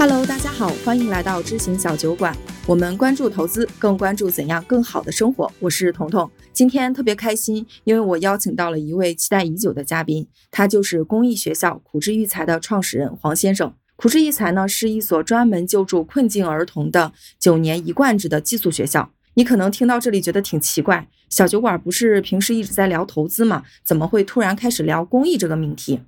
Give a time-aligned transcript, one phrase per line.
[0.00, 2.34] Hello，大家好，欢迎来到知行小酒馆。
[2.66, 5.52] 我们关注投资，更关注怎样更好的生活。
[5.58, 13.74] 我是彤彤，今天特别开心，因为我邀请到了一位期待已久的嘉宾，他就是公益学校苦志育才的创始人黄先生。
[13.96, 19.12] 苦志育才呢，是一所专门救助困境儿童的九年一贯制的寄宿学校。
[19.34, 23.64] 你可能听到这里觉得挺奇怪，小酒馆不是平时一直在聊投资吗？
[23.84, 26.00] 怎么会突然开始聊公益这个命题？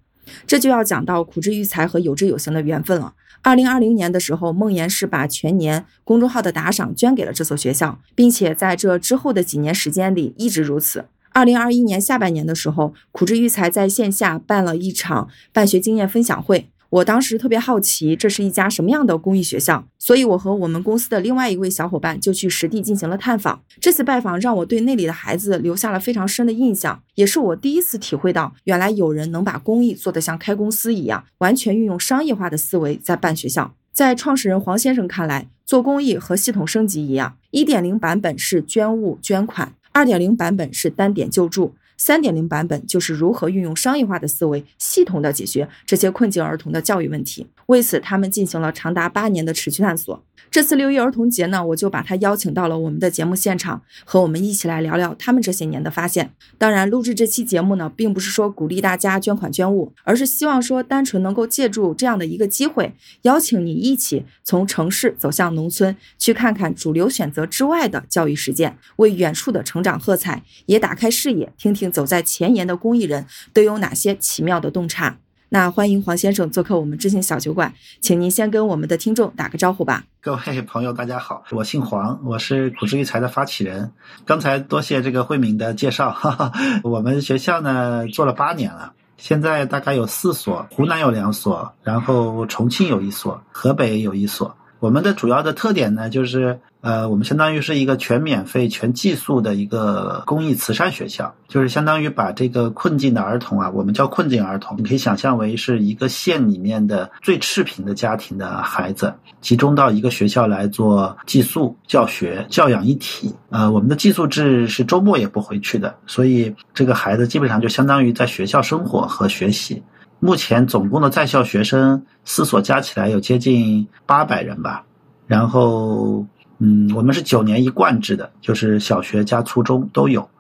[0.47, 3.13] 这就要讲到苦志育才和有志有行的缘分了。
[3.45, 11.07] 二零二零年的时候，梦岩是把全年公众号的打赏捐给了这所学校，并且在这之后的几年时间里一直如此。
[11.33, 16.69] 二零二一年下半年的时候，苦志育才在线下办了一场办学经验分享会。
[16.93, 23.63] 我当时特别好奇，这是一家什么样的公益学校，所以我和我们公司的另外一位小伙伴就去实地进行了探访。
[23.81, 33.75] 这次拜访让我对那里的孩子留下了非常深的印象，也是我第一次体会到，原来有人能把公益做得像开公司一样，完全运用商业化的思维在办学校。
[33.95, 41.73] 在创始人黄先生看来，做公益和系统升级一样，一点零版本是捐物捐款，二点零版本是单点救助。
[42.05, 47.47] 三点零版本就是如何运用商业化的思维，系统的解决这些困境儿童的教育问题。
[47.73, 50.23] 为此，他们进行了长达八年的持续探索。
[50.51, 56.35] 这次六一儿童节呢，我就把他邀请到了我们的节目现场，和我们一起来聊聊他们这些年的发现。
[56.59, 75.22] 当然，录制这期节目呢，并不是说鼓励大家捐款捐物，而是希望说单纯能够借助这样的一个机会，邀请你一起从城市走向农村，去看看主流选择之外的教育实践，为远处的成长喝彩，也打开视野，听听走在前沿的公益人都有哪些奇妙的洞察。
[75.53, 80.03] 那欢迎黄先生做客我们知行小酒馆，请您先跟我们的听众打个招呼吧。
[80.23, 83.93] 各位朋友，大家好，我姓黄，我是古之育才的发起人。
[84.25, 94.57] 刚才多谢这个慧敏的介绍，哈哈，我们学校呢做了八年了，现在大概有四所，湖南有两所，然后重庆有一所，河北有一所。
[94.83, 113.33] 我们的主要的特点呢，就是呃，我们相当于是一个全免费、全寄宿的一个公益慈善学校，就是相当于把这个困境的儿童啊，我们叫困境儿童，你可以想象为是一个县里面的最赤贫的家庭的孩子，集中到一个学校来做寄宿教学、教养一体。
[113.51, 119.81] 呃，我们的寄宿制是周末也不回去的，所以这个孩子基本上就相当于在学校生活和学习。
[120.25, 124.85] 目前总共的在校学生四所加起来有接近八百人吧，
[125.27, 126.25] 然后
[126.59, 130.31] 嗯，我们是九年一贯制的，就是小学加初中都有，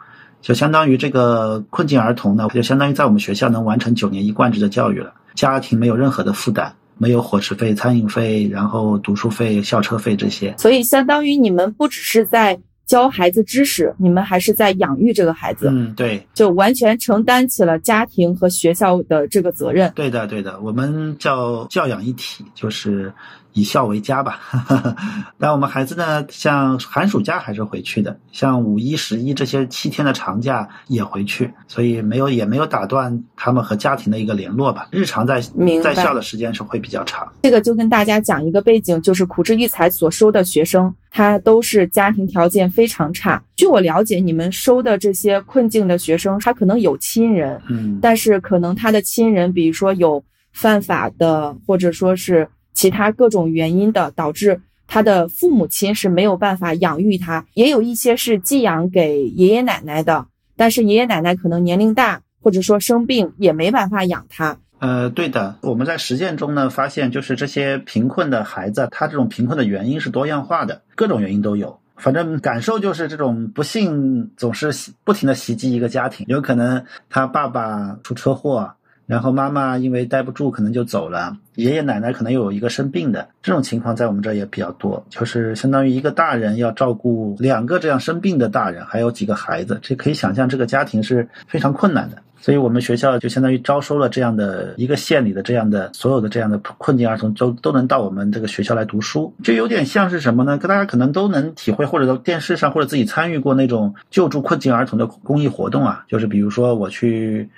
[0.41, 12.61] 就相当于这个困境儿童呢，就相当于在我们学校能完成九年一贯制的教育了，家庭没有任何的负担，没有伙食费、餐饮费，然后读书费、校车费这些，所以相当于你们不只是在。
[12.87, 15.69] 教孩子知识，你们还是在养育这个孩子。
[15.71, 19.91] 嗯，对，就完全承担起了家庭和学校的这个责任。
[19.95, 23.13] 对的，对的，我们叫教养一体，就是。
[23.55, 24.41] 以孝为家吧，
[25.39, 34.89] 但我们孩子呢，像寒暑假还是回去的，像五一、十一这些七天的长假也回去，所以没有也没有打断他们和家庭的一个联络吧。
[34.91, 35.41] 日常在
[35.83, 37.31] 在校的时间是会比较长。
[37.43, 43.43] 这个就跟大家讲一个背景，就是苦志育才所收的学生，他都是家庭条件非常差。
[43.55, 52.49] 据我了解，你们收的这些困境的学生，他可能有亲人，嗯，但是可能他的亲人，比如说有犯法的，或者说是。
[52.83, 60.27] 其他各种原因的导致他的父母亲是没有办法养育他，也有一些是寄养给爷爷奶奶的，
[60.57, 64.59] 但是爷爷奶奶可能年龄大，或者说生病也没办法养他。
[64.81, 71.79] 呃，对的，我们在实践中呢发现，就是这些贫困的孩子，他这种贫困的原因是多样化的，各种原因都有。
[71.97, 74.73] 反正感受就是这种不幸总是
[75.05, 78.75] 不停的袭击一个家庭，有可能他爸爸出车祸。
[79.13, 81.37] 然后妈妈因为待不住，可能就走了。
[81.57, 92.17] 爷爷奶奶可能又有一个生病的，这种情况在我们这儿也比较多，就是相当于一个大人要照顾两个这样生病的大人，还有几个孩子，这可以想象这个家庭是非常困难的。
[92.41, 100.57] 所以我们学校就相当于招收了这样的一个县里的这样的所有的这样的困境儿童，都都能到我们这个学校来读书，就有点像是什么呢？
[100.57, 107.51] 大家可能都能体会，或者在电视上或者自己参与过那种救助困境儿童的公益活动啊，就是比如说我去。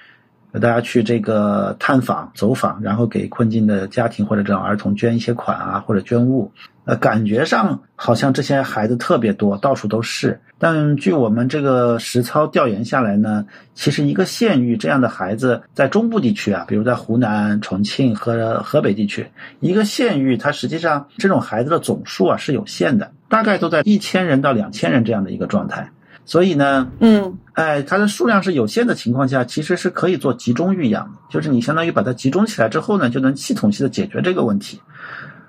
[0.60, 6.52] 大家去这个探访、走访，然后给困境的家庭或者这种儿童捐一些款啊，或者捐物。
[6.86, 10.38] 呃，感觉上好像这些孩子特别多，到处都是。
[10.58, 19.26] 但据我们这个实操调研下来呢，其实一个县域这样的孩子在中部地区啊，比如在湖南、重庆和河北地区，
[19.60, 25.90] 一个县域它实际上这种孩子的总数啊是有限的，大概都在一千人到两千人这样的一个状态。
[26.24, 34.80] 所以呢，嗯，哎，它的数量是有限的情况下，其实是可以做集中育养，就是你相当于把它集中起来之后呢，就能系统性的解决这个问题。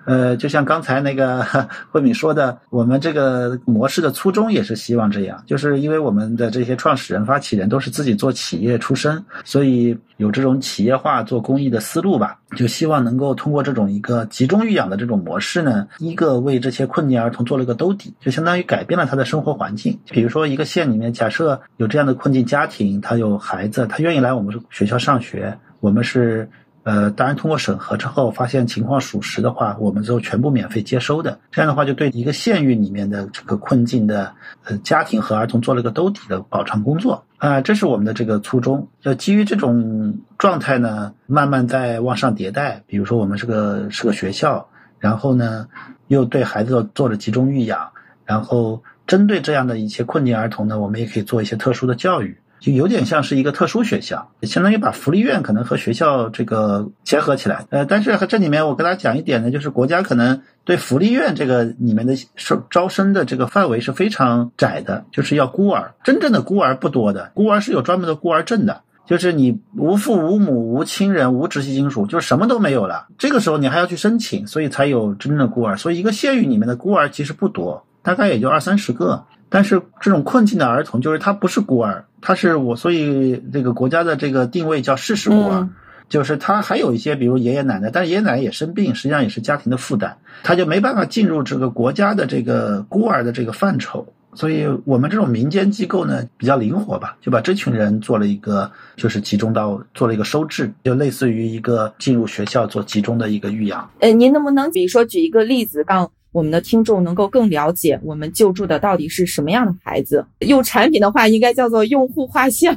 [0.06, 1.44] 呃，就像刚才那个
[1.92, 20.00] 慧敏说的，我们这个模式的初衷也是希望这样，就是因为我们的这些创始人、发起人都是自己做企业出身，所以有这种企业化做公益的思路吧，就希望能够通过这种一个集中育养的这种模式呢，一个为这些困境儿童做了一个兜底，就相当于改变了他的生活环境。
[20.12, 26.48] 比如说一个县里面，假设有这样的困境家庭，他有孩子，他愿意来我们学校上学，我们是。
[26.86, 31.40] 呃，当然，通过审核之后，发现情况属实的话，我们就全部免费接收的。
[31.50, 34.34] 这样的话，就对一个县域里面的这个困境的
[34.66, 38.88] 呃家庭和儿童做了个兜底的保障工作啊，这是我们的这个初衷。
[39.02, 42.84] 就基于这种状态呢，慢慢在往上迭代。
[42.86, 45.68] 比如说，我们是个是个学校，然后呢，
[46.08, 47.94] 又对孩子做了集中育养，
[48.26, 52.38] 然后针对这样的一些困境儿童呢，我们也可以做一些特殊的教育。
[52.66, 57.68] 就有点像是一个特殊学校，相当于把福利院可能和学校这个结合起来。
[57.70, 75.78] 呃，但是这里面我跟大家讲一点呢，就是国家可能对福利院这个里面的收招生的这个范围是非常窄的，就是要孤儿，真正的孤儿不多的，孤儿是有专门的孤儿证的，就是你无父无母无亲人无直系亲属，就是什么都没有了，这个时候你还要去申请，所以才有真正的孤儿。
[75.78, 79.26] 所以一个县域里面的孤儿其实不多，大概也就二三十个。
[79.48, 85.70] 但是这种困境的儿童，就是他不是孤儿，他是我，所以这个国家的这个定位叫事实孤儿，
[86.10, 94.08] 就是他还有一些，比如爷爷奶奶，但是爷爷奶奶也生病，实际上也是家庭的负担，他就没办法进入这个国家的这个孤儿的这个范畴。
[94.34, 103.88] 所以我们这种民间机构呢，比较灵活吧，就把这群人做了一个，就是集中到做了一个收治，就类似于一个进入学校做集中的一个育养。
[104.00, 110.26] 呃，您能不能比如说举一个例子，让我们的听众能够更了解我们救助的到底是什么样的孩子？
[110.40, 112.76] 用产品的话，应该叫做用户画像。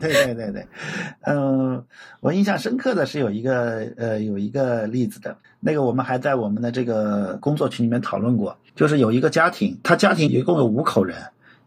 [0.00, 0.66] 对对对对，
[1.26, 1.84] 嗯，
[2.20, 11.14] 我印象深刻的是有一个呃有一个例子的，那个我们还在我们的这个工作群里面讨论过，就是有一个家庭，他家庭一共有五口人。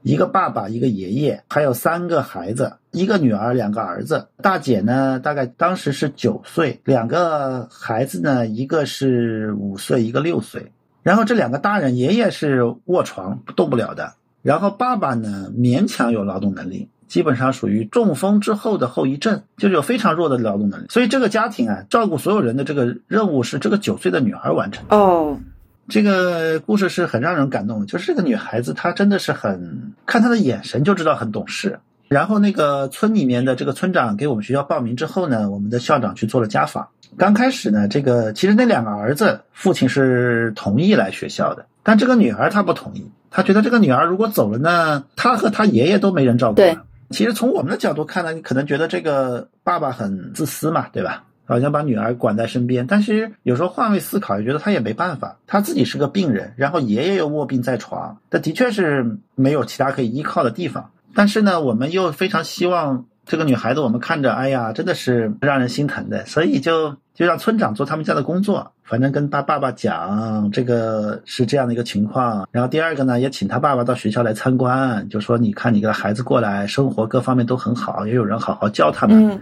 [0.06, 4.28] 一个爸爸，一个爷爷，还有三个孩子，一个女儿，两个儿子。
[4.38, 10.72] 大姐呢，大概当时是九岁，两个孩子呢，一个是五岁，一个六岁。
[11.02, 14.14] 然后这两个大人，爷爷是卧床动不了的，
[14.44, 20.86] 然后爸爸呢，勉强有劳动能力，基本上属于中风之后的后遗症，就是有非常弱的劳动能力。
[20.88, 24.86] 所以这个家庭啊，照顾所有人的这个任务是这个九岁的女儿完成。
[24.90, 25.40] 哦。
[25.88, 31.80] 这个故事是很让人感动的，就是这个女孩子，她真的是很看她的眼神就知道很懂事。
[32.08, 36.88] 然后那个村里面的这个村长给我们学校报名之后呢，我们的校长去做了家访。
[37.18, 46.86] 刚开始呢，这个其实那两个儿子父亲是同意来学校的，但这个女儿她不同意，她觉得这个女儿如果走了呢，她和她爷爷都没人照顾了。
[47.12, 51.24] 其实从我们的角度看呢，你可能觉得这个爸爸很自私嘛，对吧？
[51.46, 55.38] 好像把女儿管在身边，但是有时候换位思考，也觉得他也没办法。
[55.48, 60.92] 他自己是个病人，然后爷爷又卧病在床，他的确是没有其他可以依靠的地方。
[61.14, 66.26] 但是呢，我们又非常希望这个女孩子，我们看着，哎呀，真的是让人心疼的。
[66.26, 72.50] 所以就就让村长做他们家的工作，反正跟他爸爸讲这个是这样的一个情况。
[72.52, 79.40] 然后第二个呢，也请他爸爸到学校来参观，就说你看你个孩子过来，生活各方面都很好，也有人好好教他们。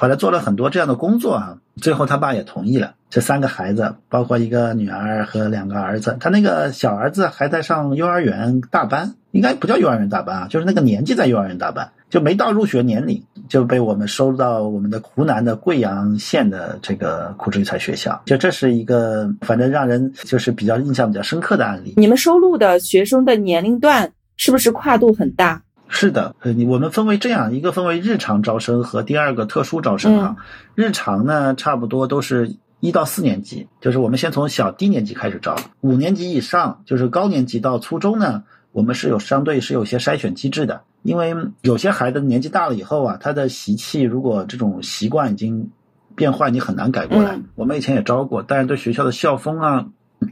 [0.00, 2.94] 后来做了很多这样的工作啊，最后他爸也同意了。
[3.10, 18.22] 这三个孩子，包括一个女儿和两个儿子，他那个小儿子还在上幼儿园大班，应该不叫幼儿园大班啊，就是那个年纪在幼儿园大班，就没到入学年龄就被我们收到我们的湖南的贵阳县的这个苦志育才学校。
[18.24, 21.92] 就这是一个反正让人就是比较印象比较深刻的案例。
[21.98, 25.60] 你们收录的学生的年龄段是不是跨度很大？
[25.92, 30.36] 是的，呃，你我们分为这样一个分为日常招生和第二个特殊招生啊。
[30.76, 45.70] 日常呢，差不多都是一到四年级，就是我们先从小低年级开始招，五年级以上就是高年级到初中呢，我们是有相对是有些筛选机制的，因为有些孩子年纪大了以后啊，他的习气如果这种习惯已经
[46.14, 47.40] 变坏，你很难改过来。
[47.56, 49.86] 我们以前也招过，但是对学校的校风啊。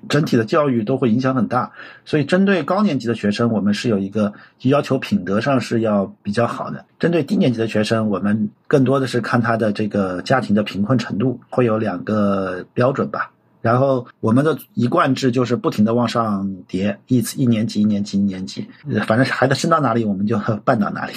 [0.09, 1.71] 整体的教育都会影响很大，
[2.05, 13.33] 所以针对高年级的学生，我们是有一个要求品德上是要比较好的；针对低年级的学生，我们更多的是看他的这个家庭的贫困程度，会有两个标准吧。
[13.61, 18.67] 然后我们的一贯制就是不停的往上叠，一次一年级一年级一年级，
[19.07, 21.13] 反正孩子升到哪里我们就 办到哪里。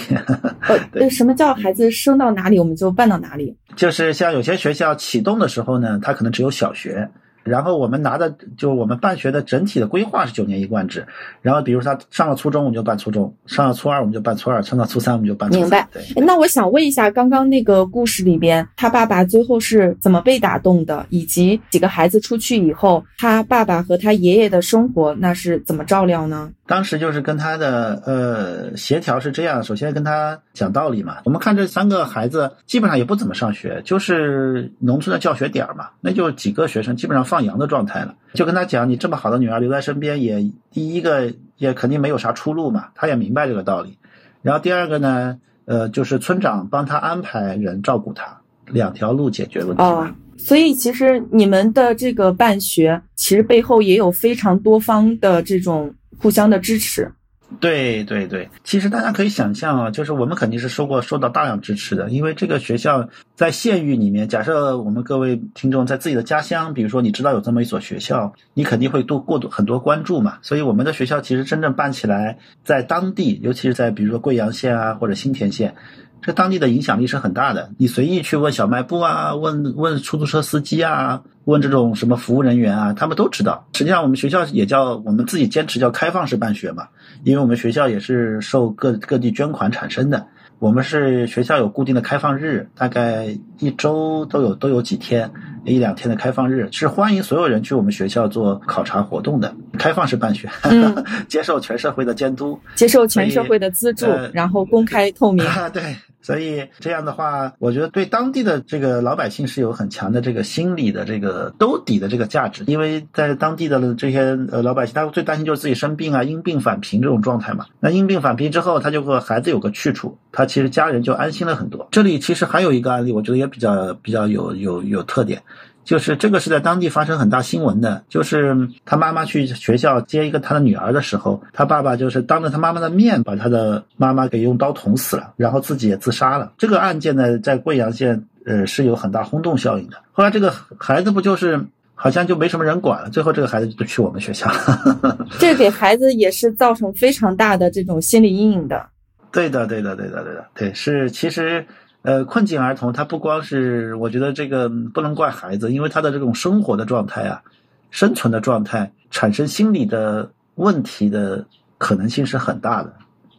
[0.91, 3.55] 对，什么叫孩子升到哪里我们就办到哪里？
[3.75, 7.09] 就是像有些学校启动的时候呢，它可能只有小学。
[7.43, 11.05] 然后我们拿的就我们办学的整体的规划是九年一贯制，
[11.41, 15.61] 然后比如他上了初中，我们就办初中；上了初二，我们就办初二；上到初三，我们就办初三。
[15.61, 16.21] 明白。
[16.25, 21.05] 那我想问一下，刚刚那个故事里边，他爸爸最后是怎么被打动的？
[21.09, 26.51] 以及几个孩子出去以后，他爸爸和他爷爷的生活那是怎么照料呢？
[26.71, 31.17] 当时就是跟他的呃协调是这样，首先跟他讲道理嘛。
[31.25, 38.15] 我们看这三个孩子基本上也不怎么上学，就是农村的教学点儿嘛，那就几个学生基本上放羊的状态了。
[38.35, 43.97] 就跟他讲，你这么好的女儿留在身边，也第一个也肯定没有啥出路嘛，他也明白这个道理。
[44.41, 57.11] 然后第二个呢，呃，就是村长帮他安排人照顾他，两条路解决问题哦，所以其实你们的这个办学，其实背后也有非常多方的这种互相的支持。
[57.59, 70.37] 对对对，其实大家可以想象啊，就是我们肯定是受过受到大量支持的，因为这个学校在县域里面，假设我们各位听众在自己的家乡，比如说你知道有这么一所学校，你肯定会多过多很多关注嘛。
[70.41, 75.75] 所以我们的学校其实真正办起来，在当地，尤其是在比如说贵阳县啊或者新田县。
[76.21, 77.71] 这当地的影响力是很大的。
[77.79, 83.67] 你随意去问小卖部啊，问问出租车司机啊，问这种什么服务人员啊，他们都知道。
[83.73, 86.87] 实际上，我们学校也叫我们自己坚持叫开放式办学嘛，
[87.23, 90.27] 因为我们学校也是受各各地捐款产生的。
[90.59, 95.31] 我们是学校有固定的开放日，大概一周都有都有几天
[95.65, 99.55] 一两天的开放日，是欢迎所有人去我们学校做考察活动的。
[99.79, 102.59] 开放式办学，嗯 接受全社会的监督。
[102.75, 105.43] 接受全社会的资助，呃然后公开透明。
[105.47, 117.65] 啊， 对，所以这样的话，我觉得对当地的这个老百姓是有很强的这个心理的这个兜底的这个价值，因为在当地的这些呃老百姓，他最担心就是自己生病啊，因病返贫这种状态嘛。
[117.79, 121.87] 那因病返贫之后，他就和孩子有个去处，他其实家人就安心了很多。
[121.91, 125.41] 这里其实还有一个案例，我觉得也比较比较有有有特点。
[125.83, 136.53] 就是这个是在当地发生很大新闻的，就是他妈妈去学校接一个他的女儿的时候，他爸爸就是当着他妈妈的面把他的妈妈给用刀捅死了，然后自己也自杀了。
[136.57, 139.97] 这个案件呢，在贵阳县呃是有很大轰动效应的。
[140.11, 145.25] 后来这个孩子不就是好像就没什么人管了，最后这个孩子就去我们学校了。
[145.39, 148.87] 这给孩子也是造成非常大的这种心理阴影的。
[149.31, 151.65] 对的，对的，对的，对的，对，是其实。
[152.03, 157.43] 呃，困境儿童他不光是，我觉得这个不能怪孩子，因为他的这种生活的状态啊，
[157.91, 161.45] 生存的状态，产生心理的问题的
[161.77, 162.93] 可能性是很大的，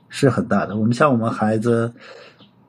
[0.08, 0.76] 是很大的。
[0.76, 1.92] 我们像我们孩子，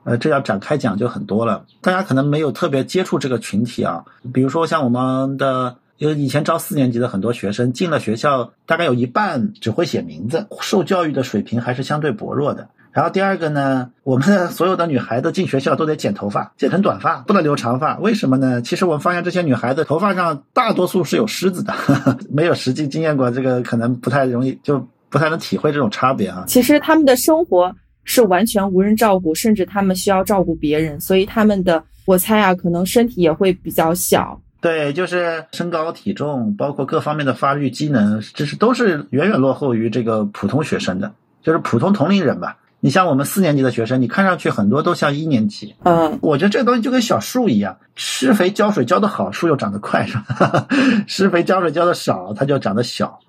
[0.02, 1.64] 呃，这要展开讲就很多了。
[1.80, 12.68] 大家可能没有特别接触这个群体啊，比如说像我们的，因为以前招四年级的很多学生进了学校，大概有一半只会写名字，受教育的水平还是相对薄弱的。
[12.94, 17.98] 然后第二个呢，我们的所有的女孩子进学校都得剪头发，剪成短发，不能留长发。
[17.98, 18.62] 为什么呢？
[18.62, 24.78] 其实我们发现这些女孩子头发上大多数是有虱子的，呵 呵没有实际经验过，这个可能不太容易，就
[25.10, 26.44] 不太能体会这种差别啊。
[26.46, 27.74] 其实他们的生活
[28.04, 34.40] 是完全无人照顾，甚至他们需要照顾别人，所以他们的我猜啊，可能身体也会比较小。
[34.60, 42.56] 对，就是身高、体重，包括各方面的发育机能，这是都是远远落后于这个普通学生的，就是普通同龄人吧。
[42.84, 45.74] 你像我们四年级的学生，你看上去很多都像一年级。
[45.84, 50.66] 嗯，我觉得这个东西就跟小树一样，施肥浇水浇得好，树又长得快，是吧？
[51.08, 53.20] 施肥浇水浇得少，它就长得小。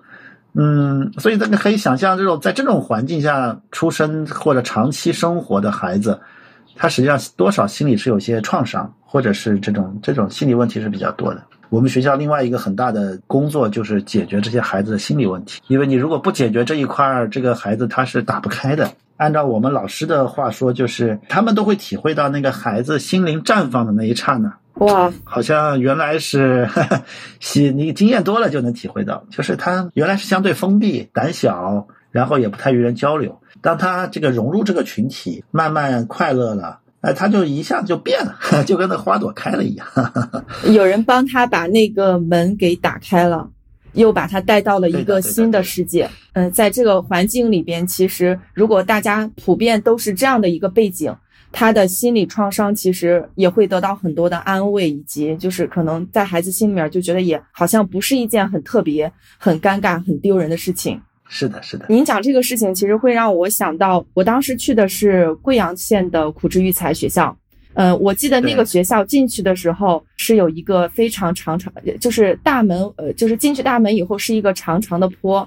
[0.52, 6.20] 嗯，所以大家可以想象，这种在这种环境下出生或者长期生活的孩子，
[6.74, 11.42] 他实际上多少心里是有些创伤，或者是这种这种心理问题是比较多的。
[11.68, 18.92] 我们学校另外一个很大的工作就是解决这些孩子的心理问题，因为你如果不解决这一块儿，这个孩子他是打不开的。
[19.16, 24.56] 按照我们老师的话说，就是他们都会体会到那个孩子心灵绽放的那一刹那。
[24.74, 26.68] 哇，好像原来是，
[27.40, 33.40] 喜你经验多了就能体会到，就是他原来是相对封闭、胆小，然后也不太与人交流。
[33.62, 38.36] 当他这个融入这个群体，慢慢快乐了，哎，他就一下就变了，
[38.66, 39.86] 就跟那花朵开了一样。
[40.74, 43.48] 有人帮他把那个门给打开了，
[43.92, 46.10] 又把他带到了一个新的世界。
[46.32, 51.14] 嗯，在这个环境里边，其实如果大家普遍都是这样的一个背景，
[51.52, 61.00] 他的心理创伤其实也会得到很多的安慰，以及就是可能在孩子心里面就觉得也好像不是一件很特别、很尴尬、很丢人的事情。
[61.28, 67.36] 是的，是的，您讲这个事情，其实会让我想到，我当时去的是贵阳县的苦志育才学校。
[67.74, 75.46] 呃，我记得那个学校进去的时候是有一个非常长长，就是大门，呃，就是进去大门以后是一个长长的坡，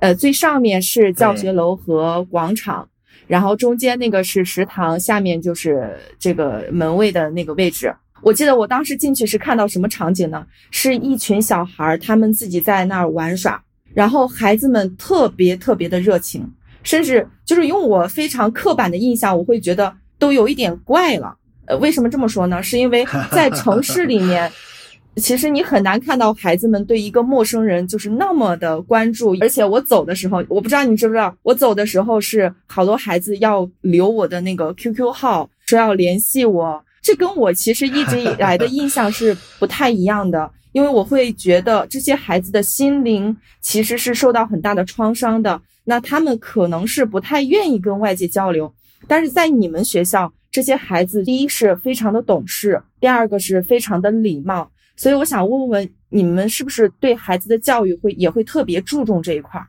[0.00, 2.86] 呃，最上面是教学楼和广场，
[3.26, 7.94] 然后中间那个是食堂，下面就是这个门卫的那个位置。
[8.20, 10.46] 我记得我当时进去是看到什么场景呢？
[10.70, 13.62] 是一群小孩，他们自己在那儿玩耍，
[13.94, 16.46] 然后孩子们特别特别的热情，
[16.82, 21.36] 甚至就是用我非常刻板的印象，我会觉得都有一点怪了。
[21.66, 22.62] 呃，为什么这么说呢？
[22.62, 24.50] 是因为在城市里面，
[25.16, 29.36] 其实你很难看到孩子们对一个陌生人就是那么的关注。
[29.40, 36.84] 而且我走的时候，我不知道你知不知道，我走的时候是好多孩子要留我的那个 QQ 号，说要联系我。
[37.02, 48.72] 这跟我其实一直以来的印象是不太一样的，因为我会觉得这些孩子的心灵其实是受到很大的创伤的，那他们可能是不太愿意跟外界交流。
[49.08, 59.60] 但是在你们学校，这些孩子第一是非常的懂事，第二个是非常的礼貌，所以我想问问你们是不是对孩子的教育会也会特别注重这一块？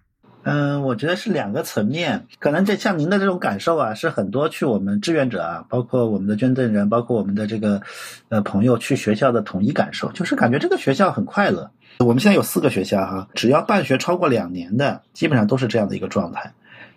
[0.44, 7.82] 嗯，我觉得是两个层面，可能这像您的这种感受啊，是很多去我们志愿者啊，包括我们的捐赠人，包括我们的这个
[8.30, 11.70] 呃朋友去学校的统一感受，就是感觉这个学校很快乐。
[12.00, 16.54] 我们现在有四个学校哈，只要办学超过两年的，基本上都是这样的一个状态。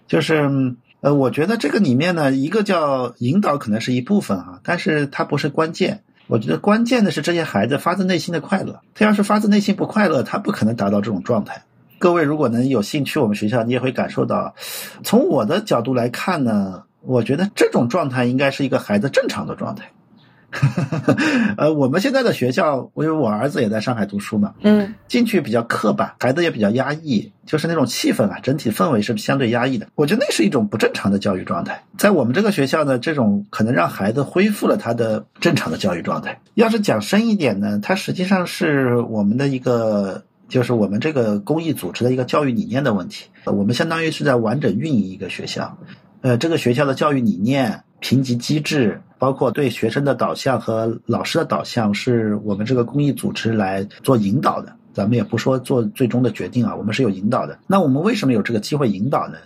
[0.06, 6.02] 就是呃，我觉得这个里面呢，一个叫引导可能是一部分啊，但是它不是关键。
[6.26, 8.80] 我觉得关键的是这些孩子发自内心的快乐。
[8.94, 11.64] 他要是发自内心不快乐，他不可能达到这种状态。
[11.98, 14.54] 各位如果能有兴趣我们学校，你也会感受到，
[15.02, 19.90] 从我的角度来看呢，我觉得这种状态应该是一个孩子正常的状态。
[21.58, 29.88] 呃，我们现在的学校，因为我儿子也在上海读书嘛，嗯，进去比较刻板，孩子也比较压抑，就是那种气氛啊，整体氛围是相对压抑的。
[29.96, 31.82] 我觉得那是一种不正常的教育状态。
[31.98, 36.40] 在我们这个学校呢，这种可能让孩子恢复了他的正常的教育状态。
[36.54, 40.22] 要是讲深一点呢，它实际上是我们的一个。
[40.54, 45.78] 就是我们这个公益组织的一个教育理念的问题，我们相当于是在完整运营一个学校，
[46.20, 54.76] 呃，这个学校的教育理念、评级机制，包括对学生的导向和老师的导向，是我们这个公益组织来做引导的。
[54.92, 57.58] 咱们也不说做最终的决定啊，我们是有引导的。
[57.66, 59.38] 那我们为什么有这个机会引导呢？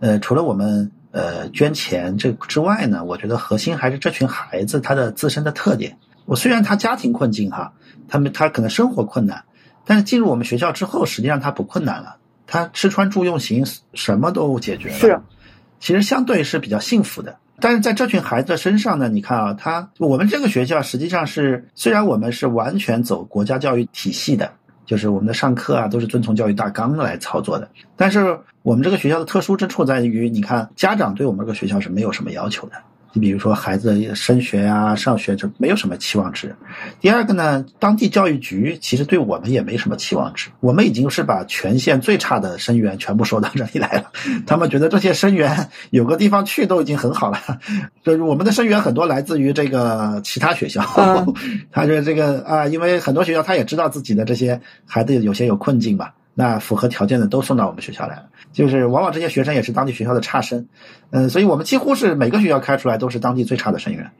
[0.00, 5.98] 呃，除了我们呃捐钱这之外呢，我觉得核心还是这群孩子他的自身的特点。
[6.24, 7.74] 我虽然他家庭困境哈，
[8.08, 9.44] 他们他可能生活困难。
[9.88, 15.20] 但是进入我们学校之后，实际上他不困难了，他吃穿住用行什么都解决了，是，
[15.80, 17.38] 其实相对是比较幸福的。
[17.58, 24.52] 但是在这群孩子身上呢，你看啊，他我们这个学校实际上是，虽然我们是完全走国家教育体系的，
[24.84, 32.74] 就是我们的上课啊都是遵从教育大纲来操作的，但是我们这个学校的特殊之处在于，你看家长对我们这个学校是没有什么要求的。
[33.12, 36.54] 你比如说孩子升学啊、上学这没有什么期望值。
[37.00, 40.48] 第二个呢，当地教育局其实对我们也没什么期望值。
[40.60, 44.10] 我们已经是把全县最差的生源全部收到这里来了。
[44.46, 47.38] 他们觉得这些生源有个地方去都已经很好了。
[48.02, 50.82] 就是我们的生源很多来自于这个其他学校，
[51.72, 56.10] 他觉得这个啊，因为很多学校他也知道自己的这些孩子有些有困境嘛。
[56.34, 60.68] 那符合条件的都送到我们学校来了，就是往往这些学生也是当地学校的差生，
[61.10, 64.10] 嗯，所以我们几乎是每个学校开出来都是当地最差的生源，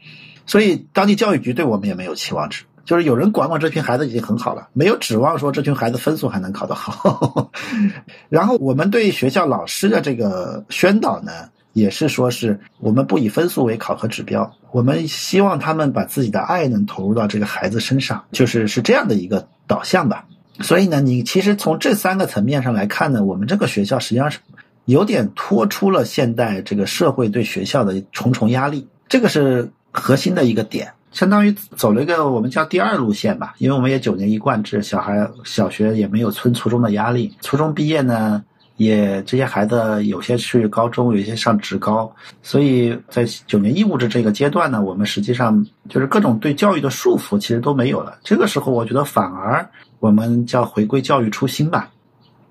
[0.47, 7.51] 所以当地教育局对我们也没有期望值，就是有人管管这群孩子已经很好了，没有指望说这群孩子分数还能考得好。
[8.29, 20.27] 然后我们对学校老师的这个宣导呢，也是说是我们不以分数为考核指标，我们希望他们把自己的爱能投入到这个孩子身上，就是是这样的一个导向吧。
[20.61, 24.39] 所以呢，你其实从这三个层面上来看呢，我们这个学校实际上是
[24.87, 33.55] 有点脱出了现代这个社会对学校的重重压力，这个是核心的一个点，相当于走了一个我们叫第二路线吧。
[33.59, 38.43] 因为我们也九年一贯制，小孩小学也没有村初中的压力，初中毕业呢，
[38.77, 48.19] 也这些孩子有些去高中，有些上职高，所以在九年义务制这个阶段呢，我们实际上就是各种对教育的束缚其实都没有了。
[48.25, 49.69] 这个时候，我觉得反而。
[50.01, 51.91] 我们叫回归教育初心吧，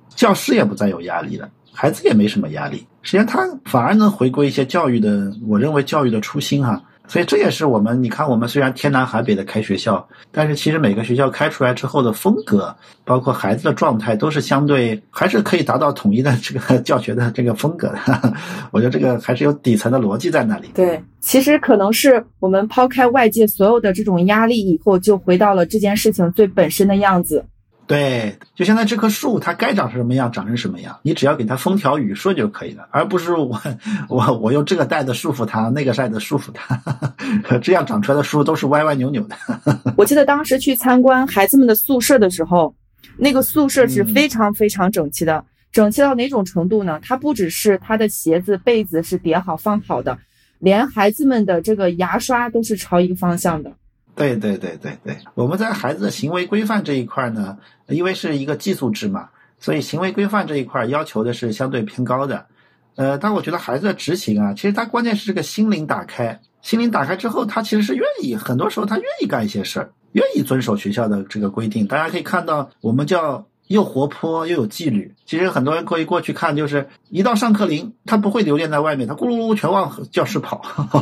[0.10, 6.84] 教师也不再有压力了，孩子也没什么压力，实际上他反而能回归一些教育的，我认为教育的初心哈。
[7.08, 18.34] 所以这也是我们，你看我们虽然天南海北的开学校，但是其实每个学校开出来之后的风格，包括孩子的状态，都是相对还是可以达到统一的这个 教学的这个风格的。
[18.72, 20.70] 我觉得这个还是有底层的逻辑在那里。
[20.74, 27.46] 对，其实可能是我们抛开外界所有的这种压力以后，就回到了这件事情最本身的样子。
[27.88, 33.62] 对，就现在这棵树，它该长成什么样，长成什么样，你只要给它风调雨顺就可以了，而不是我
[34.10, 36.78] 我我用这个袋子束缚它，那个袋子束缚它，
[37.64, 39.38] 这样长出来的树都是歪歪扭扭的。
[39.96, 42.76] 我记得当时去参观孩子们的宿舍的时候，
[43.18, 47.00] 那个宿舍是非常非常整齐的，整齐到哪种程度呢？
[47.02, 50.18] 它不只是它的鞋子、被子是叠好放好的，
[50.60, 53.72] 连孩子们的这个牙刷都是朝一个方向的。
[54.18, 62.48] 对对对对对，我们在孩子的行为规范这一块呢，因为是一个寄宿制嘛，所以行为规范这一块要求的是相对偏高的。
[62.96, 71.88] 呃，但我觉得孩子的执行啊，其实他关键是这个心灵打开，心灵打开之后，他其实是愿意，很多时候他愿意干一些事儿，愿意遵守学校的这个规定。
[71.88, 73.46] 大家可以看到，我们叫。
[73.68, 80.62] 又活泼又有纪律，其实很多人可以过去看，就是一到上课铃，他不会留恋在外面，他咕噜噜全往教室跑，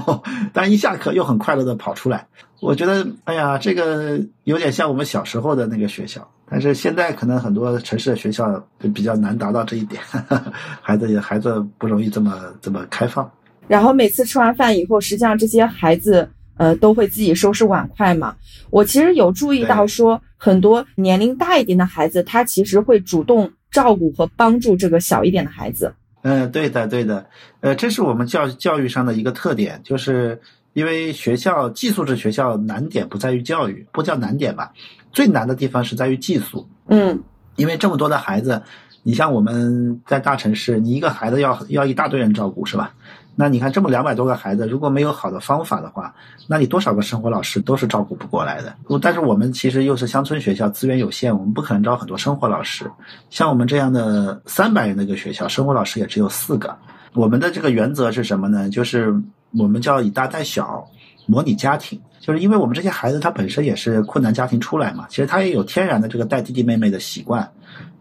[0.53, 2.27] 但一下课又很快乐的跑出来。
[2.61, 10.01] 我觉得，哎呀，这个有点像我们小时候的那个学校，但是现在可能很多城市的学校比较难达到这一点，
[10.81, 13.29] 孩子也孩子不容易这么这么开放。
[13.67, 16.27] 然后每次吃完饭以后，实际上这些孩子。
[16.57, 18.33] 呃，都会自己收拾碗筷嘛。
[18.69, 25.95] 我其实有注意到，说很多年龄大一点的孩子，他其实会主动照顾和帮助这个小一点的孩子。
[26.21, 27.25] 嗯，对的，对的。
[27.61, 30.39] 呃，这是我们教教育上的一个特点，就是
[30.73, 34.71] 因为学校寄宿制学校难点不在于教育，不叫难点吧，
[35.11, 36.69] 最难的地方是在于寄宿。
[36.89, 37.23] 嗯，
[37.55, 38.61] 因为这么多的孩子，
[39.01, 42.93] 你像我们在大城市，你一个孩子要要一大堆人照顾，是吧？
[43.35, 46.13] 那你看，这么两百多个孩子，如果没有好的方法的话，
[46.47, 48.73] 那你多少个生活老师都是照顾不过来的。
[49.01, 52.89] 但是我们其实又是乡村学校，资源有限，我们不可能招很多生活老师。
[53.29, 56.75] 像我们这样的三百人的一个学校，生活老师也只有四个。
[57.13, 58.69] 我们的这个原则是什么呢？
[58.69, 59.13] 就是
[59.51, 60.87] 我们叫以大带小，
[61.27, 61.99] 模拟家庭。
[62.19, 67.51] 就是因为我们这些孩子他本身也是困难家庭出来嘛，其实他也有天然的这个带弟弟妹妹的习惯。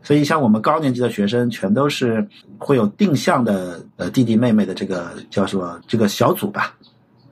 [0.02, 2.26] 所以，像我们高年级的学生，全都是
[2.58, 6.74] 会有定向的呃弟弟妹妹的这个叫什么这个小组吧，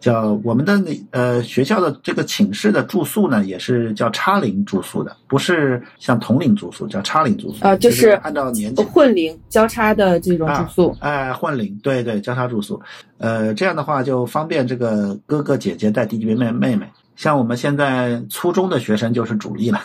[0.03, 12.83] 叫我们的那呃学校的这个寝室的住宿呢，也是叫差龄住宿的，不是像同龄住宿，叫差龄住宿啊，就是按照年纪混龄交叉的这种住宿，哎，混龄，对对，交叉住宿，
[13.19, 16.87] 呃，这样的话就方便这个哥哥姐姐带弟弟妹妹妹妹。
[17.15, 19.81] 像我们现在初中的学生就是主力了，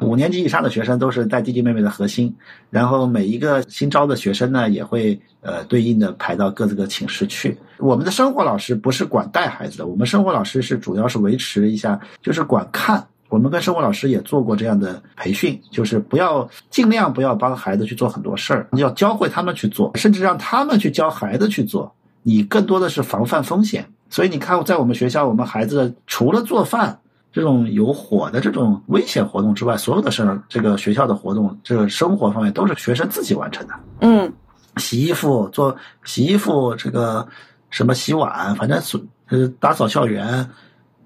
[0.00, 2.34] 五年级以上的学生都是带弟弟妹妹的核心，
[2.70, 7.56] 然后每一个新招的学生呢，也会呃对应的排到各自的寝室去。
[7.78, 13.06] 我们的生活老师不是管带孩子的，我们生活老师是主要是维持一下，就是管看。
[13.28, 21.94] 我们跟生活老师也做过这样的培训，就是不要尽量不要帮孩子去做很多事儿，要教会他们去做，甚至让他们去教孩子去做。
[22.22, 23.86] 你更多的是防范风险。
[24.10, 33.74] 所以你看，在我们学校，我们孩子除了做饭这种有火的这种危险活动之外，所有的事儿，这个学校的活动，这个生活方面都是学生自己完成的。
[34.00, 34.32] 嗯，
[34.76, 37.28] 洗衣服、做洗衣服，这个
[37.68, 40.48] 什么洗碗，反正是呃打扫校园，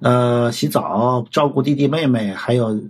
[0.01, 2.81] 呃洗澡、照顾弟弟妹妹，还有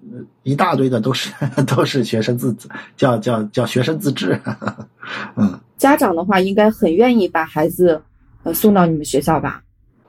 [0.42, 1.32] 一大堆的都是
[1.66, 2.54] 都是学生自
[2.96, 4.38] 叫叫叫学生自治。
[5.36, 8.02] 嗯，家长的话应该很愿意把孩子
[8.42, 9.62] 呃送到你们学校吧？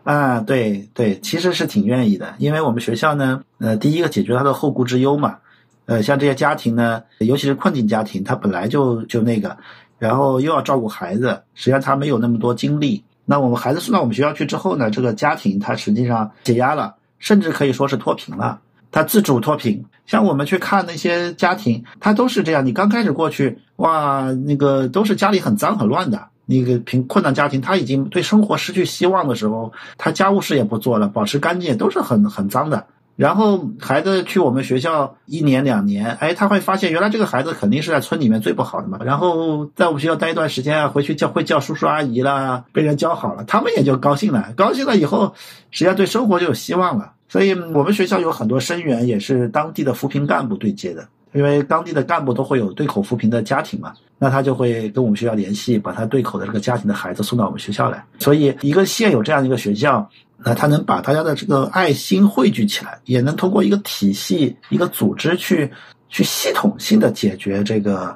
[0.04, 5.38] 啊，对对，其实是挺愿意的，因为我们学校呢，呃，第一个解决他的后顾之忧嘛，
[5.86, 9.58] 呃，像这些家庭呢，尤其是困境家庭，他本来就就那个，
[10.00, 13.04] 然后又要照顾孩子，实际上他没有那么多精力。
[13.26, 18.60] 那我们孩子送到我们学校去之后呢，这个家庭他实际上解压了，甚至可以说是脱贫了，
[18.92, 19.86] 他自主脱贫。
[20.06, 26.28] 像我们去看那些家庭，他都是这样，你刚开始过去，哇，那个都是家里很脏很乱的。
[26.46, 32.86] 那个贫困难家庭，他已经对生活失去希望的时候，他家务事也不做了，保持干净都是很很脏的。
[33.16, 38.98] 然后孩子去我们学校一年两年，哎，他会发现原来这个孩子肯定是在村里面最不好的嘛。
[39.06, 44.52] 然后在我们学校待一段时间啊，回去叫会叫叔叔阿姨啦，被人教好了，他们也就高兴了。
[44.58, 45.36] 高兴了以后，
[45.70, 47.14] 实际上对生活就有希望了。
[47.30, 51.08] 所以我们学校有很多生源也是当地的扶贫干部对接的。
[51.34, 58.06] 因为当地的干部都会有对口扶贫的家庭嘛，那他就会跟我们学校联系，把他对口的这个家庭的孩子送到我们学校来。
[58.20, 65.72] 所以，一个县有这样一个学校，那他能把大家的这个爱心汇聚起来，也能通过一个体系、一个组织去
[66.08, 68.16] 去系统性的解决这个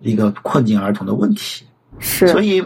[0.00, 1.64] 一个困境儿童的问题。
[1.98, 2.62] 是，所以，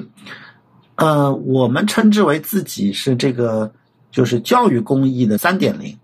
[0.97, 3.73] 呃，我们称之为自己是这个
[4.11, 5.97] 就是教育公益的三点零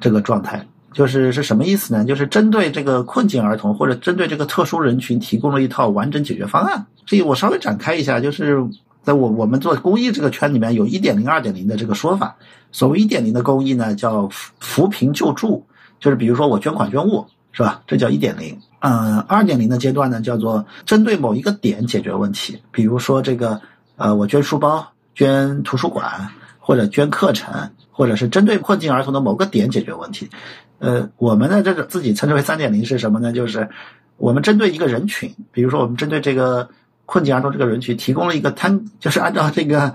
[0.00, 0.66] 这个状态。
[0.96, 2.06] 就是是什么意思呢？
[2.06, 6.86] 就是针对这个困境儿童或者针对这个特殊人群提供了一套完整解决方案。
[7.04, 8.64] 所以我稍微展开一下，就是
[9.02, 12.36] 在我我们做公益这个圈里面，有一点零、二点零的这个说法。
[12.72, 15.66] 所谓一点零的公益呢，叫扶贫救助，
[16.00, 17.82] 就是比如说我捐款捐物，是吧？
[17.86, 18.58] 这叫一点零。
[18.80, 23.60] 嗯，二点零的阶段呢，叫做针对某一个点解决问题，比如说这个
[23.96, 30.30] 呃，我捐书包、捐图书馆或者捐课程，或者是针对困境儿童的某个点解决问题。
[30.78, 33.32] 呃，我们的这个自己称之为三点零是什么呢？
[33.32, 33.68] 就是
[34.16, 36.68] 我们针对一个人群，比如说我们针对这个
[37.04, 39.94] 困境儿童这个人群，提供了一个摊， 就是按照这个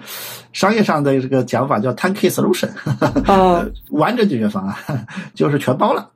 [0.53, 2.69] 商业上的这个讲法叫 turnkey solution，
[3.27, 6.09] 哦， 完整解决方案就是全包了。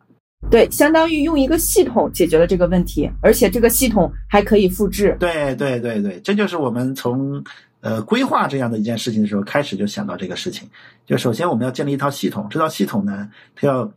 [0.52, 5.18] 对，相当于用一个系统解决了这个问题，而且这个系统还可以复制。
[5.20, 7.44] 对对对对，这就是我们从
[7.82, 10.70] 呃规划这样的一件事情的时候开始就想到这个事情。
[11.08, 13.92] 就首先我们要建立一套系统，这套系统呢，它要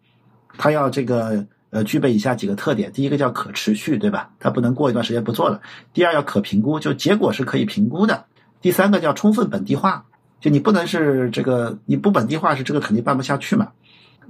[0.59, 4.31] 它要这个呃具备以下几个特点：第一个叫可持续，对吧？
[4.39, 5.61] 它不能过一段时间不做了；
[5.95, 8.27] 第二要可评估，就结果是可以评估的；
[8.61, 10.05] 第三个叫充分本地化，
[10.41, 13.69] 就你不能是这个你不本地化是这个肯定办不下去嘛，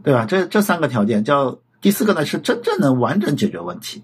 [0.04, 0.26] 对吧？
[0.26, 1.58] 这这三个条件叫。
[1.80, 4.02] 第四个呢是真正能完整解决问题。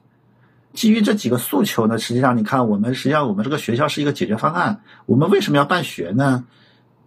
[0.74, 4.80] 基于这几个诉求呢，实际上你看，我们实际上我们这个学校是一个解决方案。
[5.06, 6.44] 我们为什么要办学呢？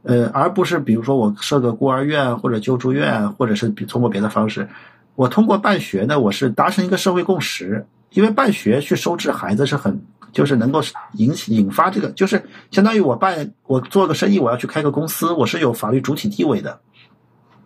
[0.04, 4.68] 呃，而不是比如说我设个孤儿院或者救助院，或者是通过别的方式。
[5.18, 7.88] 我通过办学呢，我是达成一个社会共识。
[8.12, 10.02] 因为办学去收治孩子是很，
[10.32, 10.82] 就是能够
[11.14, 16.80] 引起引发这个，就是相当于我办我做个生意，我要去开个公司，我是有法律主体地位的。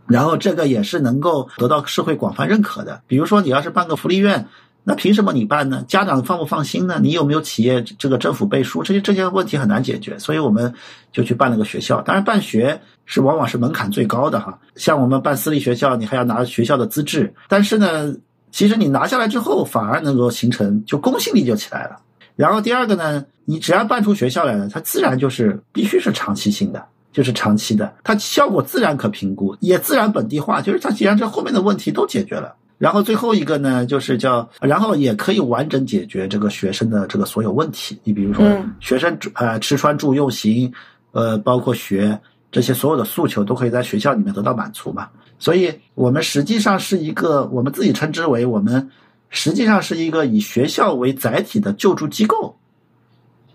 [0.07, 3.03] 然后这个也是能够得到社会广泛认可的。
[3.05, 4.47] 比如说，你要是办个福利院，
[4.83, 5.85] 那凭什么你办呢？
[5.87, 6.99] 家长放不放心呢？
[7.01, 8.81] 你有没有企业这个政府背书？
[8.81, 10.73] 这些这些问题很难解决，所以我们
[11.11, 12.01] 就去办了个学校。
[12.01, 14.57] 当然，办学是往往是门槛最高的哈。
[14.75, 17.33] 像我们办私立学校，你还要拿学校的资质。
[17.47, 18.15] 但是呢，
[18.51, 21.97] 其实你拿下来之后，反而能够形成就公信力就起来了。
[22.35, 26.83] 然后第二个呢，你只要办出学校来了，它自然就是必须是长期性的。
[27.13, 30.61] 就是长期的，它效果自然可评估，也自然本地化。
[30.61, 37.95] 就是它既然这后面的问题都解决了，然后最后一个呢，就是叫，然后也可以完整解决这个学生的这个所有问题。
[38.03, 38.43] 你比如说，
[38.79, 40.73] 学生呃吃穿住用行，
[41.11, 42.19] 呃包括学
[42.51, 45.07] 这些所有的诉求都可以在学校里面得到满足嘛。
[45.37, 48.89] 所以我们实际上是一个，我们自己称之为我们
[49.29, 52.57] 实际上是一个以学校为载体的救助机构。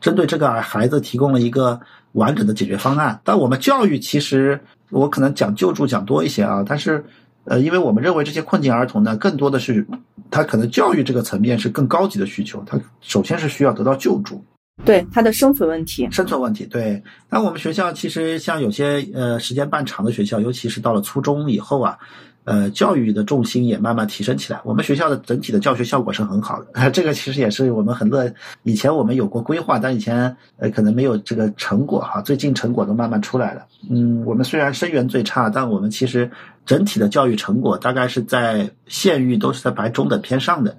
[0.00, 1.80] 针对这个孩子提供了一个
[2.12, 4.60] 完整的解决方案，但我们教育其实
[4.90, 7.04] 我可能讲救助讲多一些啊，但是
[7.46, 9.86] 呃，因为我们认为这些困境儿童呢，更多的是
[10.30, 14.44] 他可能教育这个层面是更高级的需求，他首先是需要得到救助，
[14.84, 17.02] 对他的生存问题，生存问题对。
[17.30, 21.98] 那我们学校其实像有些呃时间半长的学校，尤其是到了初中以后啊。
[22.46, 24.60] 呃，教育的重心也慢慢提升起来。
[24.62, 28.32] 我们学校的整体的教学效果是很好的， 这个其实也是我们很乐。
[28.62, 32.22] 以前我们有过规划，但以前呃可能没有这个成果哈。
[32.22, 33.66] 最近成果都慢慢出来了。
[33.90, 36.30] 嗯，我们虽然生源最差，但我们其实
[36.64, 40.76] 整体的教育成果大概是在县域都是在排中等偏上的。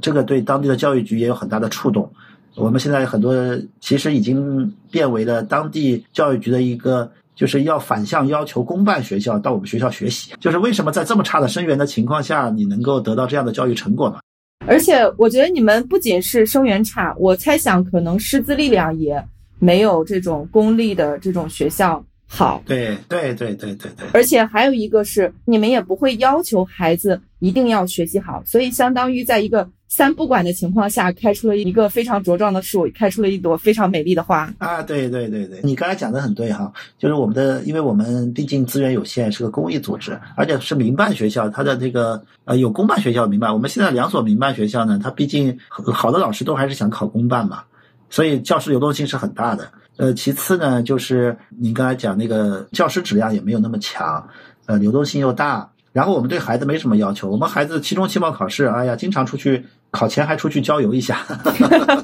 [0.00, 2.10] 这个对当地的教育局也有很大的触动。
[2.54, 3.34] 我们现在很多
[3.78, 7.12] 其实已经变为了当地教育局的一个。
[7.40, 10.30] 就是要反向要求公办学校到我们学校学习。
[10.38, 14.18] 就是为什么在这么差的生源的情况下，你能够得到这样的教育成果呢？
[14.66, 19.24] 而且我觉得你们不仅是生源差，我猜想可能师资力量也
[19.58, 22.62] 没有这种公立的这种学校好。
[22.64, 24.06] 对对对对对对。
[24.14, 29.68] 而且还有一个是，你们也不会要求孩子一定要学习好，所以相当于在一个。
[29.92, 34.80] 三不管的情况下，开出了一个非常茁壮的树，开出了一朵非常美丽的花啊！
[34.80, 47.64] 对对对对，你刚才讲的很对哈，就是我们的，因为我们毕竟资源有限，是个公益组织，而且是民办学校，它的这个呃有公办学校民办，我们现在两所民办学校呢，它毕竟好的老师都还是想考公办嘛，
[48.08, 49.72] 所以教师流动性是很大的。
[50.00, 54.26] 呃，其次呢，就是你刚才讲那个教师质量也没有那么强，
[54.64, 55.70] 呃，流动性又大。
[55.92, 61.20] 然后我们对孩子没什么要求，我们孩子期中、期末考试，哎呀，经常出去考前还出去郊游一下，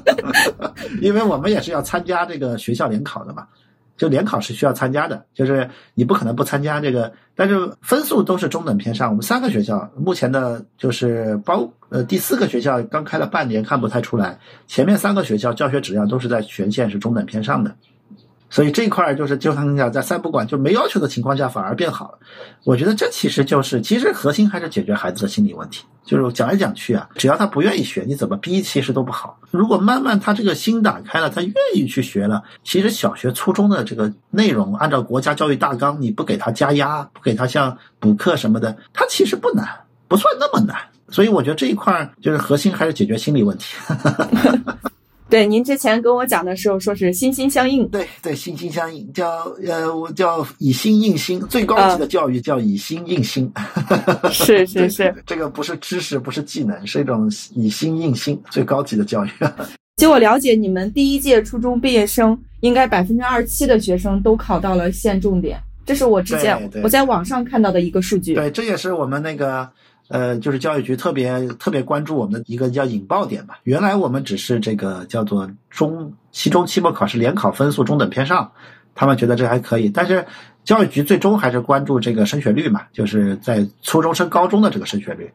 [1.00, 3.46] 因为我们也是要参加这个学校联考的嘛，
[3.96, 9.09] 就联考是需要参加的，就是你不可能不参加这个，但是分数都是中等偏上。
[9.09, 17.74] 我们三个学校目前的就是包呃第四个学校刚开了半年，看不太出来，前面三个学校教学质量都是在全县是中等偏上的。
[18.48, 22.18] 所以这一块就是就像讲，在三不管就没要求的情况下反而变好了。
[22.64, 25.85] 我觉得这其实就是，其实核心还是解决孩子的心理问题。
[26.04, 29.40] 就是讲来讲去啊，只要他不愿意学，你怎么逼其实都不好。
[29.50, 39.68] 如果慢慢他这个心打开了，他愿意去学了，其实小学、初中的这个内容，按照国家教育大纲，你不给他加压，不给他像补课什么的，他其实不难，
[40.06, 40.76] 不算那么难。
[41.09, 43.74] 所以我觉得这一块就是核心还是解决心理问题。
[45.29, 53.51] 对，您之前跟我讲的时候说是心心相印，对对，心心相印，叫呃，我叫以心应心，最高级的教育叫以心应心，
[54.31, 59.31] 是 是是，这个不是知识，不是技能，是一种以心应心，最高级的教育。
[59.99, 68.35] 据我了解，你们第一届初中毕业生应该百分之二十七的学生都考到了县重点，这是我之前我在网上看到的一个数据。
[68.35, 69.69] 对，这也是我们那个。
[70.09, 73.59] 呃，就是教育局特别特别关注我们的一个叫引爆点吧。
[73.64, 78.53] 原来我们只是这个叫做中期中期末考试联考分数中等偏上，
[78.95, 79.88] 他们觉得这还可以。
[79.88, 80.27] 但是
[80.64, 85.33] 教育局最终还是关注这个升学率嘛，就是在初中升高中的这个升学率。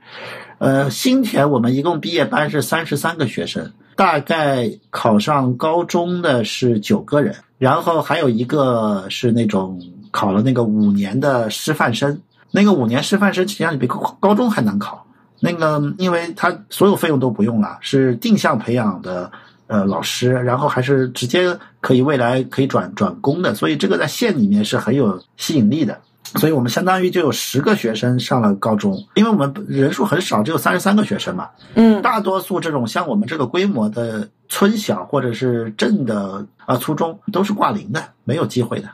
[0.57, 9.81] 呃，新田我们一共毕业班是三十三个学生，大概考上高中的是九个人，然后还有一个是那种
[10.11, 15.05] 考了那个五年的师范生，那个五年师范生实际上比高高中还难考。
[15.43, 19.31] 那个，因为他所有费用都不用了，是定向培养的，
[19.65, 25.97] 呃，老师，然后还是直接可以未来可以转转工的，所以这个在县里面是很有吸引力的。
[26.35, 31.49] 所以我们相当于就有十个学生上了高中，因为我们人数很少，只有三十三个学生嘛。
[31.73, 38.89] 嗯，大多数这种像我们这个规模的村小或者是镇的啊初中都是挂零的，没有机会的，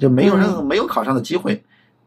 [0.00, 1.62] 就没有任何没有考上的机会。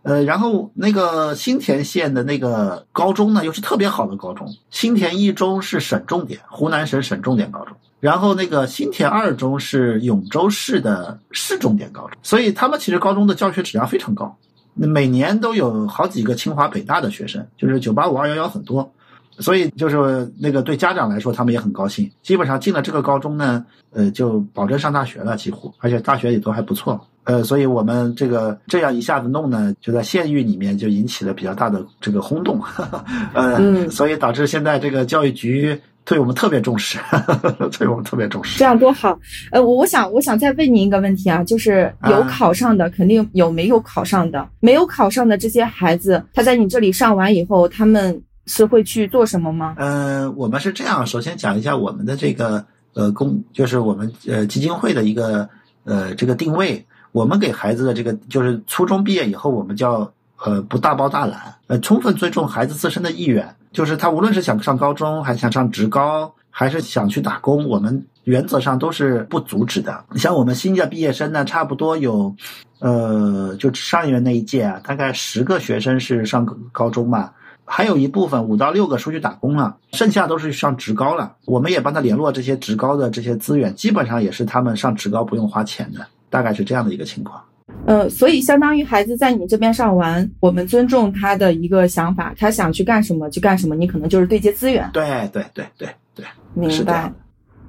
[0.05, 4.47] 呃，然后那个新田县的那个高中呢，又是特别好的高中。
[4.69, 7.75] 新田一中是省重点，湖南省省重点高中。
[7.99, 12.11] 然后那个新田二中是永州市的市重点高中。
[12.21, 14.37] 所以他们其实高中的教学质量非常高，
[14.75, 18.91] 每年都有好几个清华北大的学生，就是九八五二幺幺很多。
[19.39, 22.11] 所以就是那个对家长来说，他们也很高兴。
[22.21, 27.07] 基本上进了这个高中呢，呃，就保证上大学了，几乎，而且大学也都还不错。
[27.25, 32.61] 呃，所以我们这个这样一下子弄呢，就在县域里面就引起了比较大的这个轰动，
[33.35, 36.97] 呃，所以导致现在这个教育局对我们特别重视，
[37.77, 38.57] 对我们特别重视。
[38.57, 39.19] 这样多好。
[39.51, 48.21] 呃，我我想我想再问您一个问题啊，就是有考上的肯定有没有考上的，没有考上的这些孩子，他在你这里上完以后，他们。
[48.47, 49.73] 是会去做什么吗？
[49.75, 55.49] 呃，我们是这样，首先讲一下我们的这个呃公，就是我们呃基金会的一个
[55.83, 56.85] 呃这个定位。
[57.15, 60.11] 我们给孩子的这个就是初中毕业以后，我们叫
[60.43, 63.55] 呃不大包大揽，呃充分尊重孩子自身的意愿。
[63.71, 70.03] 就是他无论是想上高中，还想上职高，还是想去打工，我们原则上都是不阻止的。
[70.17, 72.35] 像我们新的毕业生呢，差不多有
[72.79, 77.31] 呃就上一年那一届啊，大概十个学生是上高中嘛。
[77.63, 81.37] 还有一部分五到六个出去打工了，剩下都是上职高了。
[81.45, 87.41] 我们也帮他联络这些职高的这些资源，基本上也是他们上职高不用花钱的，大概是这样的一个情况。
[87.85, 94.89] 呃，所以相当于孩子在你这边上完，我们尊重他的一个想法，他想去干什么就干什么，你可能就是对接资源。
[94.93, 97.11] 对对对对对，明白。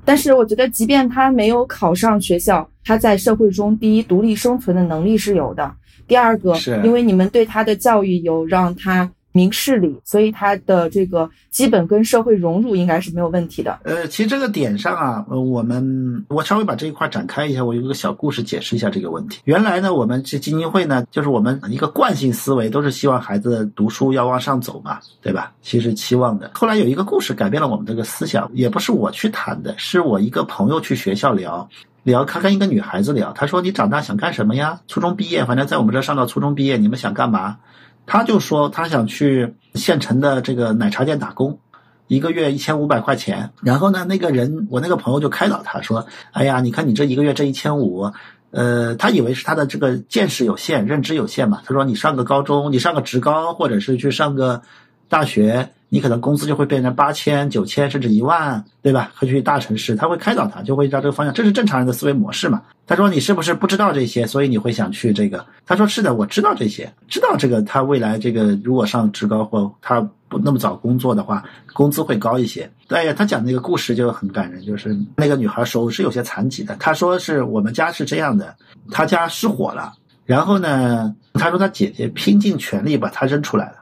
[0.05, 5.71] 但是我觉得，即便他没有考上学校，他在社会中第一独立生存的能力是有的。
[6.07, 9.11] 第二个，是因为你们对他的教育有让他。
[9.37, 13.79] 明事理，所以他的这个基本跟社会融入应该是没有问题的。
[13.85, 19.41] 呃，其实这个点上啊，呃，我们我稍微把这一块展开一下，我有一个小故事解释一下这个问题。
[19.45, 25.53] 原来呢，我们这基金会呢，就是我们一个惯性思维，都是希望孩子读书要往上走嘛，对吧？
[25.61, 26.51] 其实期望的。
[26.55, 31.69] 后来有一个故事改变了我们这个思想，也不是我去谈的，是我一个朋友去学校聊
[32.05, 34.81] 聊，他跟一个女孩子聊，他说：“你长大想干什么呀？
[34.89, 37.59] 初中毕业，反正在我们这上到初中毕业，你们想干嘛？”
[38.07, 41.59] 他就说他想去县城的这个奶茶店打工，
[42.07, 43.51] 一个月一千五百块钱。
[43.63, 48.13] 然后呢，那个人我那个朋友就开导他说：“哎呀，你看你这一个月这一千五，
[48.53, 51.61] 呃，他以为是他的这个见识有限、认知有限嘛。
[51.67, 54.63] 他说你上个高中，你上个职高，或者是去上个
[55.09, 59.13] 大学。”你可能工资就会变成八千、九千，甚至一万，对吧？
[59.17, 62.63] 会去大城市，他会开导他，就会照这个方向，这是正常人的思维模式嘛？
[62.89, 67.61] 他说：“你是不是不知道这些，所以你会想去这个？”他说：“是的，我知道这些，知道这个。
[67.63, 78.55] 他未来这个如果上职高或他不那么早工作的话，工资会高一些。”对呀，他讲那个故事就很感人，就是那个女孩手是有些残疾的，她说是我们家是这样的，
[78.93, 79.93] 她家失火了，
[80.25, 83.79] 然后呢，她说她姐姐拼尽全力把她扔出来了。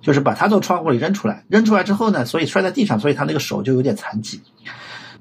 [0.00, 4.40] 就是把他从窗户里扔出来，扔出来之后呢，所以摔在地上，所以他那个手就有点残疾。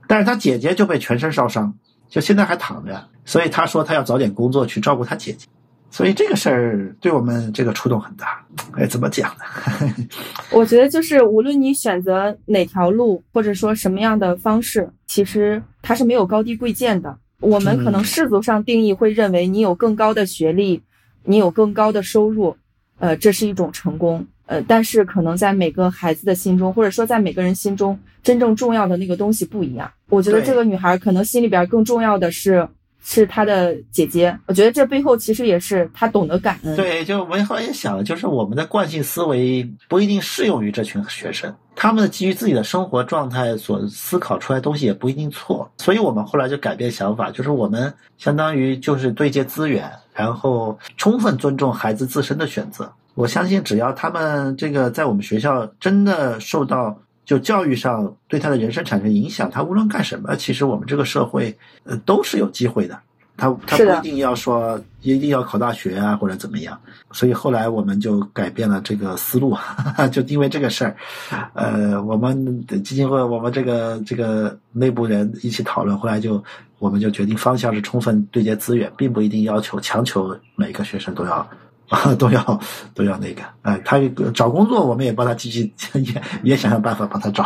[0.07, 1.73] 但是他姐姐就被全身烧伤，
[2.09, 3.07] 就现在还躺着。
[3.25, 5.47] 所以他说他要早点工作去照顾他姐姐。
[5.91, 8.45] 所以这个事儿对我们这个触动很大。
[8.73, 10.05] 哎，怎么讲呢？
[10.51, 17.17] 我觉得就是无论你选择哪条路，或者说什么样的方式，其实它是没有高低贵贱的。
[17.39, 20.83] 我们可能世俗上定义会认为你有更高的学历，
[21.23, 22.55] 你有更高的收入，
[22.99, 24.27] 呃，这是一种成功。
[24.49, 29.91] 呃，但是可能在每个孩子的心中，或者说在每个人心中，真正重要的那个东西不一样。
[30.09, 32.67] 我觉得这个女孩可能心里边更重要的是，
[33.03, 34.35] 是她的姐姐。
[34.47, 36.75] 我觉得这背后其实也是她懂得感恩。
[36.75, 45.71] 对，就我后来也想了，就是我们的惯性思维不一定适用于这群学生，他们基于自己的生活状态所思考出来东西也不一定错。
[45.77, 52.91] 所以我们后来就改变想法，就是我们相当于就是对接资源，然后充分尊重孩子自身的选择。
[53.19, 62.97] 我相信，只要他们这个在我们学校真的受到就教育上对他的人生产生影响，他无论干什么，其实我们这个社会呃都是有机会的。
[63.35, 66.79] 他他不一定要说一定要考大学啊或者怎么样。
[67.11, 69.53] 所以后来我们就改变了这个思路，
[70.13, 70.95] 就因为这个事儿，
[71.53, 76.41] 呃，我们的基金会我们这个这个内部人一起讨论，后来就
[76.77, 81.45] 我们就决定方向是充分对接资源，并不一定要求强求每个学生都要。
[81.89, 82.59] 啊， 都要
[82.93, 83.99] 都要那个，哎、他
[84.33, 87.43] 找工作，我们也帮他积极， 也也想想办法帮他找。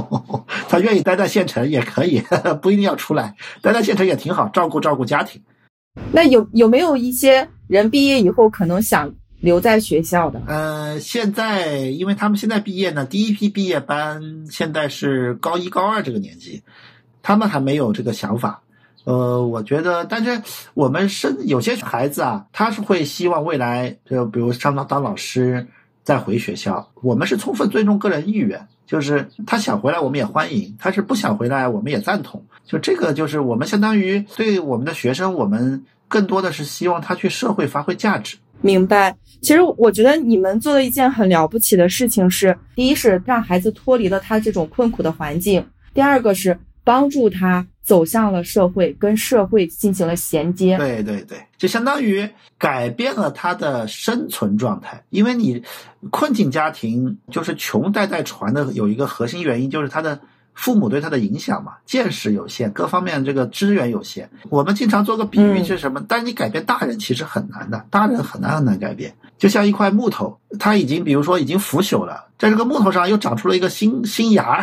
[0.68, 2.22] 他愿意待在县城也可以，
[2.62, 5.42] 不一定要出来，待在县城也挺好，照顾照顾家庭。
[6.12, 10.40] 那有有没有一些人毕业以后可能想留在学校的？
[10.46, 16.62] 呃，现在因为他们现在毕业呢，第一批毕业班现在是高一高二这个年纪，
[17.22, 18.62] 他们还没有这个想法。
[19.10, 20.40] 呃，我觉得，但是
[20.72, 25.66] 我们生有些孩子啊，他是会希望未来就比如上当当老师，
[26.04, 26.88] 再回学校。
[27.02, 32.44] 我们是充分尊重个人意愿，就是他想回来，我们也欢迎；他是不想回来，我们也赞同。
[32.64, 38.36] 就这个，就是我们相当于对我们的学生，我们更多的是希望他去社会发挥价值。
[38.60, 39.16] 明白。
[39.42, 45.60] 其实我觉得你们做的一件很了不起的事情是：第一是让孩子脱离了他这种困苦的环境；
[45.92, 50.78] 第二个是帮助他走向了社会，跟社会进行了衔接。
[50.78, 55.02] 对对对，就相当于改变了他的生存状态。
[55.10, 55.60] 因为你
[56.08, 60.20] 困境家庭就是穷代代传的，有一个核心原因就是他的
[60.60, 64.28] 父母对他的影响嘛，见识有限，各方面这个资源有限。
[64.50, 66.04] 我们经常做个比喻就是什么？
[66.06, 69.14] 但是你改变大人其实很难的，大人很难很难改变。
[69.38, 74.62] 就像一块木头，它已经比如说已经腐朽了，在这个木头上又长出了一个新新芽，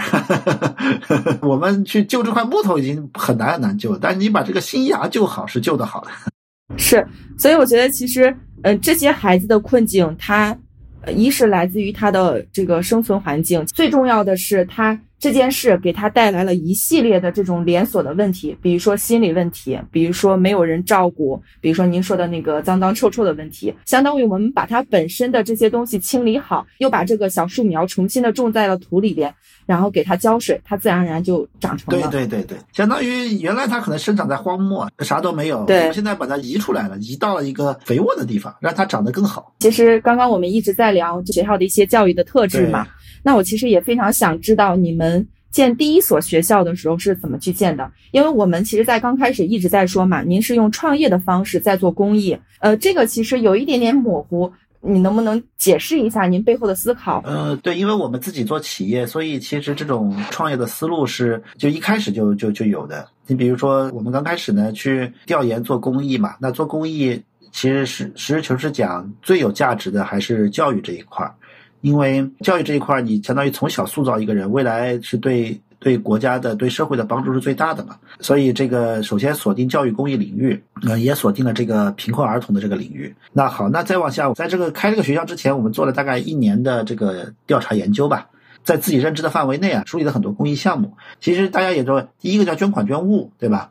[1.41, 6.11] 我们去救这块木头已经很难很难救，但是你把这个新芽救好是救得好的。
[6.77, 7.03] 是，
[7.39, 8.31] 所以我觉得其实，
[8.61, 10.55] 呃，这些孩子的困境，他，
[11.01, 29.33] 呃，一是来自于他的这个生存环境，最重要的是他这件事给他带来了一系列的这种连锁的问题，比如说心理问题，比如说没有人照顾，比如说您说的那个脏脏臭臭的问题，相当于我们把它本身的这些东西清理好，又把这个小树苗重新的种在了土里边，
[29.65, 32.09] 然后给它浇水，它自然而然就长成对了。
[32.09, 39.53] 对对对，相当于原来它可能生长在荒漠，啥都没有，对我们现在把它移出来了，移到了一个肥沃的地方，让它长得更好。
[39.59, 42.85] 其实刚刚我们一直在聊学校的一些教育的特质嘛，
[43.27, 47.91] 那我其实也非常想知道你们建第一所学校的时候是怎么去建的？
[48.11, 54.49] 因为我们其实，在刚开始一直在说嘛，您是用创业的方式在做公益，呃，这个其实有一点点模糊，
[54.79, 57.21] 你能不能解释一下您背后的思考？
[57.25, 63.05] 呃，对，因为我们自己做企业，所以其实这种创业的思路是就一开始就就就有的。
[63.25, 67.21] 你比如说，我们刚开始呢去调研做公益嘛，那做公益
[67.51, 71.35] 其实是实事求是讲，最有价值的还是教育这一块儿，
[71.81, 75.59] 因为教育这一块儿，你相当于从小塑造一个人，未来是对。
[75.79, 83.15] 对国家的、对社会的帮助是最大的嘛，所以这个首先锁定教育公益领域，呃，也锁定了这个贫困儿童的这个领域。
[83.31, 88.27] 那好，那再往下，在这个开这个学校之前，我们做了大概一年的这个调查研究吧，
[88.63, 90.97] 在自己认知的范围内啊，梳理了很多公益项目。
[91.21, 93.69] 其实大家也都，第一个叫捐款捐物，对吧？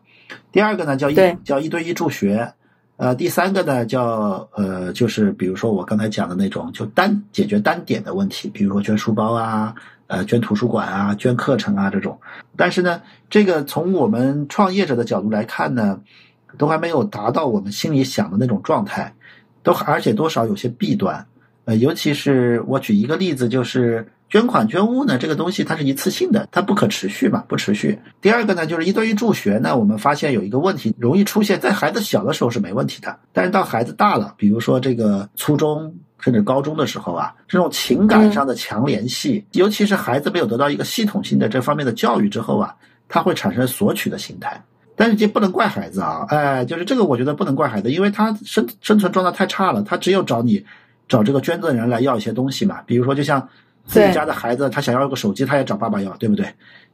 [0.53, 2.53] 第二个呢叫一叫一对一助学，
[2.97, 9.75] 呃，第三个呢叫呃，就是比如说我刚才讲的那种，就单解决单点的问题，比如说捐书包啊，
[10.07, 12.19] 呃，捐图书馆啊，捐课程啊这种。
[12.57, 16.01] 但是呢，这个从我们创业者的角度来看呢，
[16.57, 19.15] 都还没有达到我们心里想的那种状态，
[19.63, 21.27] 都而且多少有些弊端。
[21.67, 27.99] 呃，尤其是我举一个例子，就是捐款捐物呢，这个东西它是一次性的，它不可持续嘛，不持续。
[28.21, 42.77] 第二个呢，就是一对一助学呢，我们发现有一个问题，容易出现在孩子小的时候是没问题的，但是到孩子大了，比如说这个初中甚至高中的时候啊，这种情感上的强联系，尤其是孩子没有得到一个系统性的这方面的教育之后啊，
[43.09, 44.63] 他会产生索取的心态。
[44.95, 50.65] 但是这不能怪孩子啊，哎，就是这个我觉得不能怪孩子，因为他生生存状态太差了，他只有找你。
[51.09, 53.49] 找这个捐赠人来要一些东西嘛，比如说就像
[53.85, 56.47] 自己家的孩子，他想要个手机，他也找爸爸要，对不对？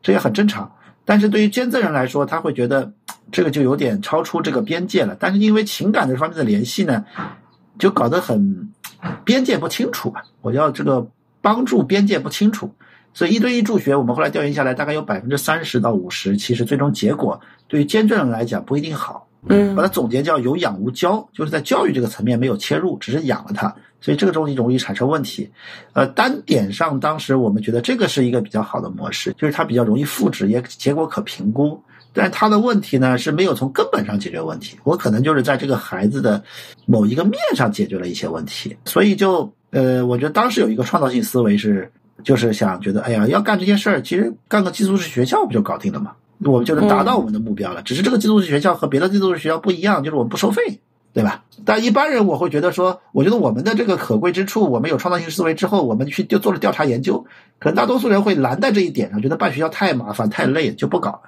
[0.03, 0.71] 这也很正常。
[1.05, 2.93] 但是对于捐赠人来说，他会觉得
[3.33, 5.17] 这个就有点超出这个边界了。
[5.19, 7.05] 但是因为情感这方面的联系呢，
[7.79, 8.71] 就搞得很
[9.25, 10.23] 边界不清楚吧？
[10.43, 11.09] 我要这个
[11.41, 12.73] 帮助边界不清楚，
[13.15, 19.27] 所以一对一助学，我们后来调研下来，大概有百分之三十到五十，其实最终结果对于捐赠人来讲不一定好。
[19.49, 25.49] 嗯把它总结叫有养无教，就是在教育这个层面没有切入，只是养了它，所以这个东西容易产生问题。
[25.95, 31.83] 呃，单点上，当时我们觉得这个是一个比较好的模式，就是它比较容易复制，也结果可评估。
[32.13, 36.45] 但是它的问题呢是没有从根本上解决问题，我可能就是在这个孩子的
[36.85, 41.91] 某一个面上解决了一些问题，所以就呃，我觉得当时有一个创造性思维是，
[42.23, 46.13] 就是想觉得，哎呀，要干这些事儿，其实干个寄宿式学校不就搞定了吗？
[46.45, 47.81] 我们就能达到我们的目标了。
[47.83, 50.81] 只是这个寄宿式学校和别的寄宿式学校不一样，就是我们不收费，
[51.13, 51.45] 对吧？
[51.65, 57.27] 但一般人我会觉得说，我觉得我们的这个可贵之处，我们有创造性思维之后，我们去就做了调查研究，
[57.59, 61.21] 可能大多数人会拦在这一点上，觉得办学校太麻烦太累，就不搞了。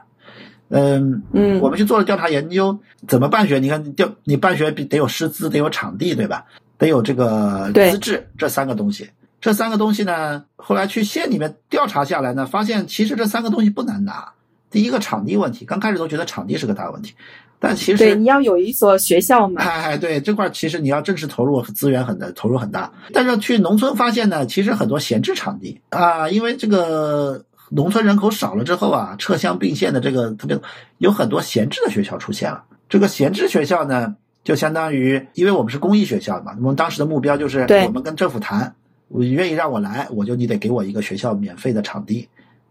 [0.70, 3.58] 嗯嗯，我们去做了调查研究，怎么办学？
[3.58, 6.46] 你看调你办学得有师资，得有场地，对吧？
[6.78, 9.10] 得有这个资质，这三个东西。
[9.40, 14.32] 这三个东西呢，后来去县里面调查下来呢，发现其实这三个东西不难拿。
[14.70, 17.14] 第一个场地问题，刚开始都觉得场地是个大问题，
[17.58, 19.62] 但其实对你要有一所学校嘛。
[19.62, 22.92] 哎哎，对这块其实你要正式投入资源很的，投入很大。
[23.12, 30.58] 但是去农村发现呢，其实很多闲置场地啊，因为这个农村人口少了之后啊，撤乡并县的这个特别
[30.98, 32.64] 有很多闲置的学校出现了。
[32.88, 38.74] 这个闲置学校呢，就相当于因为我们是公益学校嘛，我们当时的目标就是我们跟政府谈。
[39.08, 42.26] 我愿意让我来，我就你得给我一个学校免费的场地，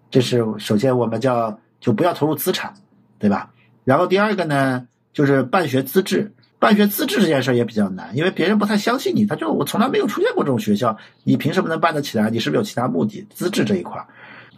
[0.09, 2.73] 这是首先我们叫就不要投入资产，
[3.19, 3.51] 对吧？
[3.83, 12.29] 然后第二个呢，就是办学资质，办学资质这件事也比较难，因为别人不太相信你，他就我从来没有出现过这种学校，你凭什么能办得起来？
[12.29, 13.27] 你是不是有其他目的？
[13.29, 14.05] 资质这一块，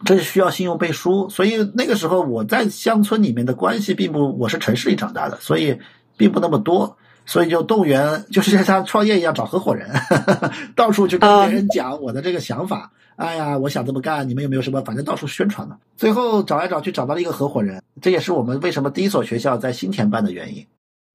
[0.04, 5.80] 这是需要信用背书，所以那个时候我在乡村里面的关系并不，我是城市里长大的，所以
[6.18, 6.98] 并不那么多。
[7.26, 9.90] 所以就动员，就是像创业一样找合伙人，
[10.76, 12.92] 到处去跟别人讲我的这个想法。
[13.16, 14.82] 哎呀，我想这么干，你们有没有什么？
[14.82, 15.78] 反正到处宣传嘛。
[15.96, 20.66] 最后找来找去找到了一个合伙人，这也是我们为什么第一所学校在新田办的原因。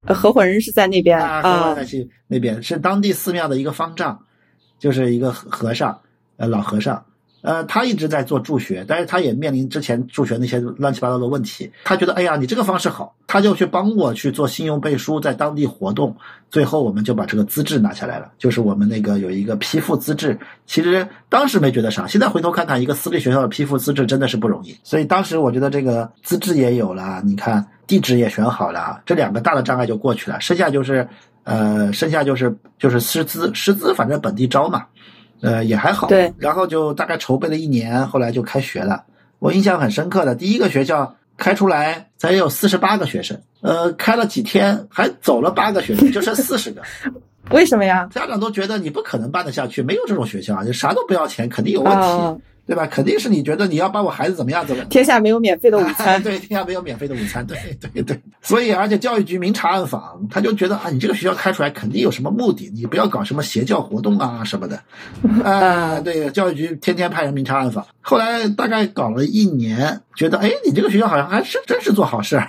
[0.06, 4.18] 合伙人是在那边啊，合伙人在那边是当地寺庙的一个方丈，
[4.78, 6.00] 就是一个和尚，
[6.38, 7.04] 呃，老和尚。
[7.42, 11.70] 呃，他一直在做助学，但是他也面临之前助学那些乱七八糟的问题。
[11.84, 16.16] 他觉得，哎呀，你这个方式好，他就去帮我去做信用背书，在当地活动。
[16.50, 20.38] 最后，我们就把这个资质拿下来了，就是我们那个有一个批复资质。
[20.66, 24.76] 其实当时没觉得啥，现在回头看看，一个私立学校的批复资质真的是不容易。
[24.82, 30.40] 所以当时我觉得这个资质也有了，你看地址也选好了，这两个大的障碍就过去了。
[30.40, 31.08] 剩下就是，
[31.44, 34.86] 呃，剩下就是就是师资，师资反正本地招嘛。
[35.40, 36.08] 呃，也还好。
[36.08, 39.04] 对，然后就大概筹备了一年，后来就开学了。
[39.38, 43.40] 我印象很深刻的，第一个学校开出来，才有四十八个学生。
[43.62, 46.82] 呃，开了几天，还走了八个学生，就剩四十个。
[47.50, 48.08] 为什么呀？
[48.12, 52.42] 家长都觉得你不可能办得下去，没有这种学校，就啥都不要钱，肯定有问题。
[52.70, 52.86] 对吧？
[52.86, 54.64] 肯定是你觉得你要把我孩子怎么样？
[54.64, 54.84] 怎么？
[54.84, 56.22] 天下没有免费的午餐。
[56.22, 57.44] 对，天下没有免费的午餐。
[57.44, 57.58] 对，
[57.92, 58.20] 对，对。
[58.40, 64.80] 所以，而且教育局明察暗访，他就觉得啊，你这个学校开出来肯定有什么目的，你不要搞什么邪教活动啊什么的。
[65.42, 67.84] 啊，对，教育局天天派人明察暗访。
[68.00, 72.48] 后来大概搞了一年，觉得哎，你这个学校好像还是真是做好事儿。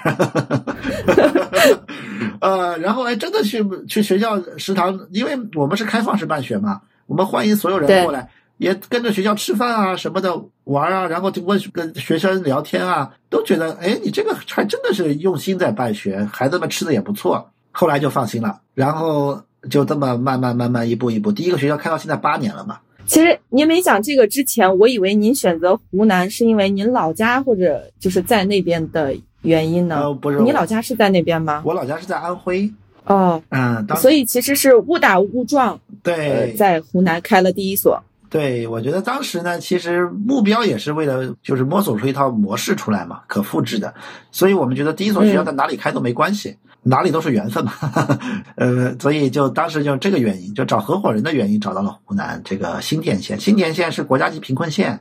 [2.41, 8.29] 呃，然后哎，真的去去学校食堂，因为我们是开放式办学嘛，我们欢迎所有人过来。
[8.61, 17.49] 也跟着学校吃饭啊什么的玩啊，然后就问跟学生聊天啊，都觉得哎，你这个还真的是用心在办学，孩子们吃的也不错。
[17.71, 22.77] 后来就放心了，然后就这么慢慢慢慢一步一步，第一个学校开到现在八年了嘛。
[23.07, 30.13] 其实您没讲这个之前，我以为您选择湖南是因为您老家或者就是在那边的原因呢？
[30.13, 31.63] 不是，你老家是在那边吗？
[31.65, 32.71] 我老家是在安徽。
[33.05, 37.99] 哦，嗯，所以其实是误打误撞，对，在湖南开了第一所。
[38.31, 43.93] 对，我觉得当时呢，其实目标也是为了就是摸索出一套模式出来嘛，可复制的。
[44.31, 47.73] 所以我们觉得第一所学校在哪里开都没关系，哪里都是缘分嘛。
[48.55, 53.37] 呃，所以就当时就这个原因，就找合伙人的原因找到了湖南这个新田县。
[53.37, 54.97] 新田县是国家级贫困县，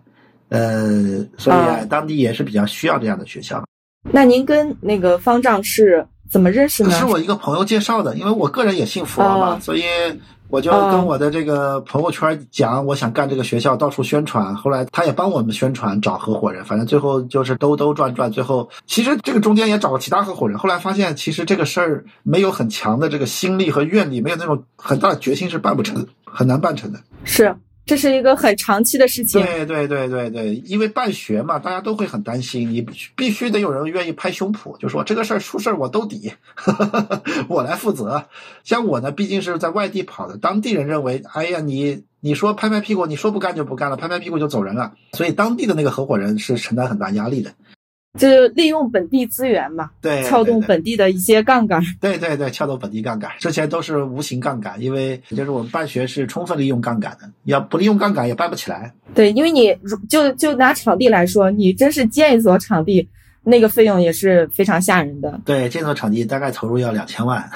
[0.48, 3.64] 呃，所以当地也是比较需要这样的学校。
[4.10, 6.90] 那您跟那个方丈是怎么认识呢？
[6.98, 9.82] 是我一个朋友介绍的，因为我个人也信佛嘛，所以。
[10.50, 14.56] 我就跟我的这个朋友圈讲，我想干这个学校，到处宣传。
[14.56, 16.64] 后来他也帮我们宣传，找合伙人。
[16.64, 20.58] 反正最后就是兜兜转转，最后其实这个中间也找了其他合伙人。
[20.58, 26.98] 后来发现，其实这个事儿没有很强的这个心力和愿力，没有那种很大的决心是办不成，很难办成的。
[27.24, 27.54] 是。
[27.90, 29.42] 这是一个很长期的事情。
[29.42, 32.86] 对对对对对，因为办学嘛，大家都会很担心，你
[33.16, 36.32] 必须得有人愿意拍胸脯，就说这个事儿出事儿我兜底，
[37.50, 38.26] 我来负责。
[38.62, 47.52] 像我呢，毕竟是在外地跑的，当地人认为，哎呀，你你说拍拍屁股，你说不干就不干了，拍拍屁股就走人了，所以当地的那个合伙人是承担很大压力的。
[48.18, 51.80] 就是利用本地资源嘛，对，撬动本地的一些杠杆。
[52.00, 58.92] 对对对，撬动本地杠杆，之前都是无形杠杆，因为就是我们办学是充分利用杠杆的，要不利用杠杆也办不起来。
[59.14, 59.76] 对，因为你
[60.08, 63.08] 就就拿场地来说，你真是建一所场地，
[63.44, 65.40] 那个费用也是非常吓人的。
[65.44, 67.48] 对，建所场地大概投入要两千万。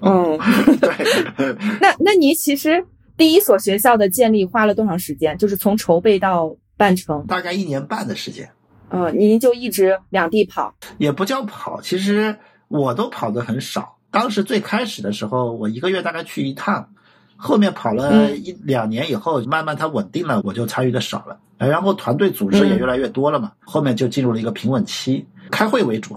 [0.00, 0.36] 嗯，
[0.80, 0.90] 对。
[1.80, 2.84] 那那你其实
[3.16, 5.38] 第一所学校的建立花了多长时间？
[5.38, 7.24] 就是从筹备到办成？
[7.28, 8.50] 大概一年半的时间。
[8.92, 12.36] 呃，您就一直两地跑，也不叫跑，其实
[12.68, 13.96] 我都跑的很少。
[14.10, 16.90] 当时最开始的时候，我一个月大概去一趟，
[17.36, 21.38] 后面跑了一两年以后，慢慢它稳定了，我就参与的少了。
[21.56, 26.14] 然后团队组织也越来越多了嘛，后面就进入了一个平稳期，开会为主，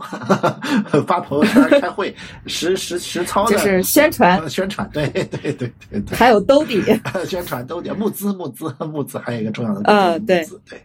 [1.08, 2.14] 发朋友圈开会，
[2.48, 5.72] 实实实操的，就是宣传宣传，对对对对
[6.02, 6.82] 对，还有兜底，
[7.26, 10.82] 宣传兜底，募资募资募资，还有一个重要的呃，对对对。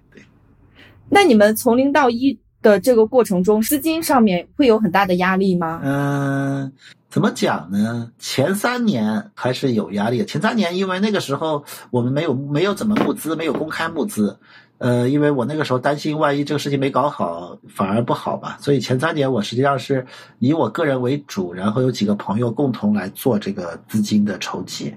[1.10, 5.80] 那你们从零到一的这个过程中，资金上面会有很大的压力吗？
[5.82, 6.72] 嗯，
[7.08, 8.12] 怎么讲呢？
[8.18, 10.24] 前三年还是有压力。
[10.24, 14.38] 前三年因为那个时候我们没有没有怎么募资，没有公开募资。
[14.78, 18.56] 呃，因为我那个时候担心，万一这个事情没搞好，反而不好吧。
[18.60, 20.06] 所以前三年我实际上是
[20.38, 24.94] 以我个人为主，然后有几个朋友共同来做这个资金的筹集。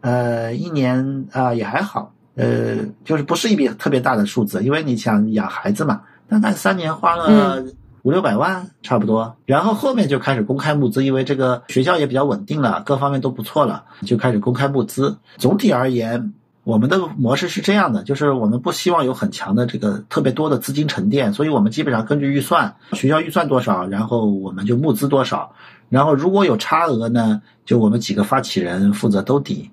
[0.00, 2.12] 呃，一年啊也还好。
[2.40, 7.62] 呃，就是不是一笔特别大的数字，因为你想养孩子嘛，大概三年花了
[8.02, 15.18] 五六百万差不多，然后后面就开始公开募资，因为这个学校也比较稳定了，各方面都不错了，就开始公开募资。
[15.36, 16.32] 总体而言，
[16.64, 25.52] 我们的模式是这样的，就是我们不希望有很强的这个特别多的资金沉淀，所以我们基本上根据预算，学校预算多少，然后我们就募资多少，
[25.90, 29.70] 然后如果有差额呢，就我们几个发起人负责兜底。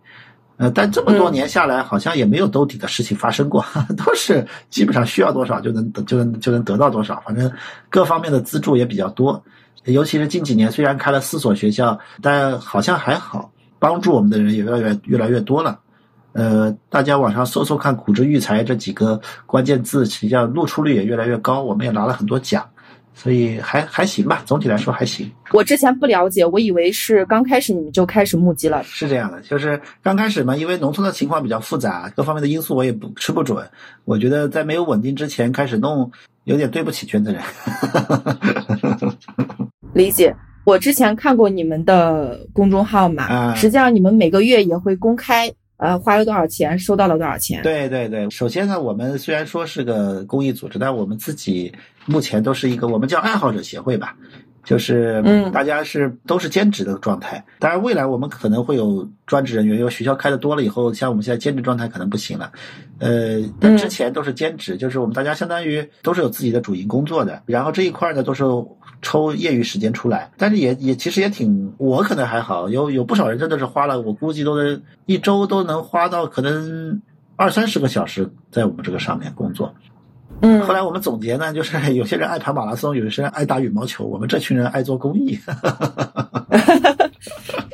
[0.57, 3.63] 呃，但这么多年下来，好像也没有兜底的事情发生过，
[3.95, 7.51] 都是基本上需要多少就能就能就能得到多少，反正
[7.89, 9.43] 各方面的资助也比较多。
[9.85, 15.79] 尤其是近几年，虽然开了四所学校，但好像还好，帮助我们的人也越来越越来越多了。
[16.33, 22.67] 呃，大家网上搜搜看“古之育才”这几个关键字，实际上露出率也越来越高，我们也拿了很多奖。
[23.19, 25.29] 所以还还行吧，总体来说还行。
[25.51, 28.83] 我之前不了解，我以为是刚开始你们就开始募集了。
[28.83, 33.67] 是这样的，就是刚开始嘛，因为农村的情况比较复杂，各方面的因素我也不吃不准。
[34.05, 36.11] 我觉得在没有稳定之前开始弄，
[36.43, 37.41] 有点对不起圈子人。
[39.93, 40.35] 理解。
[40.63, 45.51] 我之前看过你们的公众号嘛，实际上你们每个月也会公开。
[45.77, 46.77] 呃，花了多少钱？
[46.79, 47.61] 收到了多少钱？
[47.61, 51.71] 对对对，首先呢，我们虽然说是个公益组织，但我们自己
[52.07, 54.15] 目前都是一个我们叫爱好者协会吧，
[54.63, 57.45] 就是嗯，大家是都是兼职的状态。
[57.59, 62.51] 当然，未来我们可能会有专职人员，因为学校开的多了以后，像我们现在兼职状态可能不行了。
[62.99, 68.43] 呃，但之前都是兼职，就是我们大家相当于都是有自己的主营工作的，然后这一块呢都是。
[68.99, 76.99] 抽业余时间出来，但是也也其实也挺，我可能还好，有有不少人真的是花了，我估计都能一周都能花到可能
[77.35, 79.75] 二三十个小时在我们这个上面工作。
[80.41, 85.37] 嗯，后来我们总结呢，就是 有些人爱跑马拉松，有些人爱打羽毛球，我们这群人爱做公益。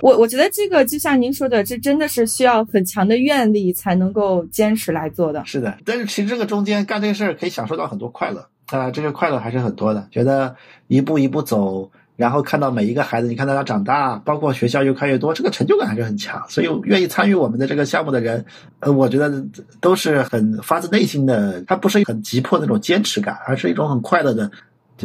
[0.01, 5.43] 我我觉得这个就像您说的，这真的是需要很强的愿力才能够坚持来做的。
[5.45, 8.47] 是的，但是其实这个中间干这个事儿可以享受到很多快乐。
[8.67, 10.55] 啊，这个快乐还是很多的，觉得
[10.87, 16.43] 一步一步走，然后看到每一个孩子，你看到他长大，包括学校越开越多，这个成就感还是很强。
[16.47, 18.45] 所以愿意参与我们的这个项目的人，
[18.79, 19.43] 呃，我觉得
[19.81, 24.51] 都是很发自内心的，他不是很急迫那种坚持感，而是一种很快乐的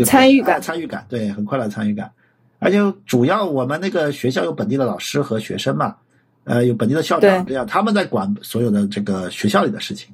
[0.05, 0.61] 参与感。
[0.61, 2.11] 参与感，对，很快乐的参与感。
[2.59, 5.97] 而且主要我们那个学校有本地的老师和学生嘛，
[6.45, 10.13] 呃，有本地的校长，这样他们在管所有的这个学校里的事情。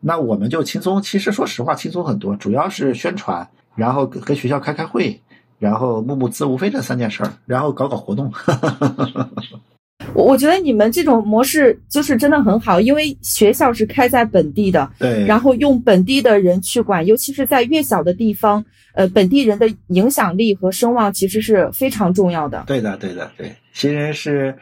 [0.00, 5.20] 那我们就轻松，其实说实话轻松很多，主要是宣传，然后跟学校开开会，
[5.60, 8.32] 然后募募资，无非这三件事儿，然后搞搞活动。
[10.14, 22.64] 我我觉得你们这种模式就是真的很好，因为学校是开在本地的，对，然后用本地的人去管，尤其是在越小的地方，呃，本地人的影响力和声望其实是非常重要的。
[22.66, 24.56] 对的，对的，对，其实是。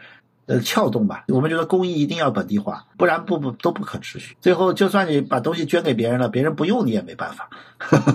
[0.50, 4.34] 呃，撬动吧，我们觉得公益一定要本地化，不然不不都不可持续。
[4.40, 7.50] 最后，就算你把东西捐给别人了，别人不用你也没办法。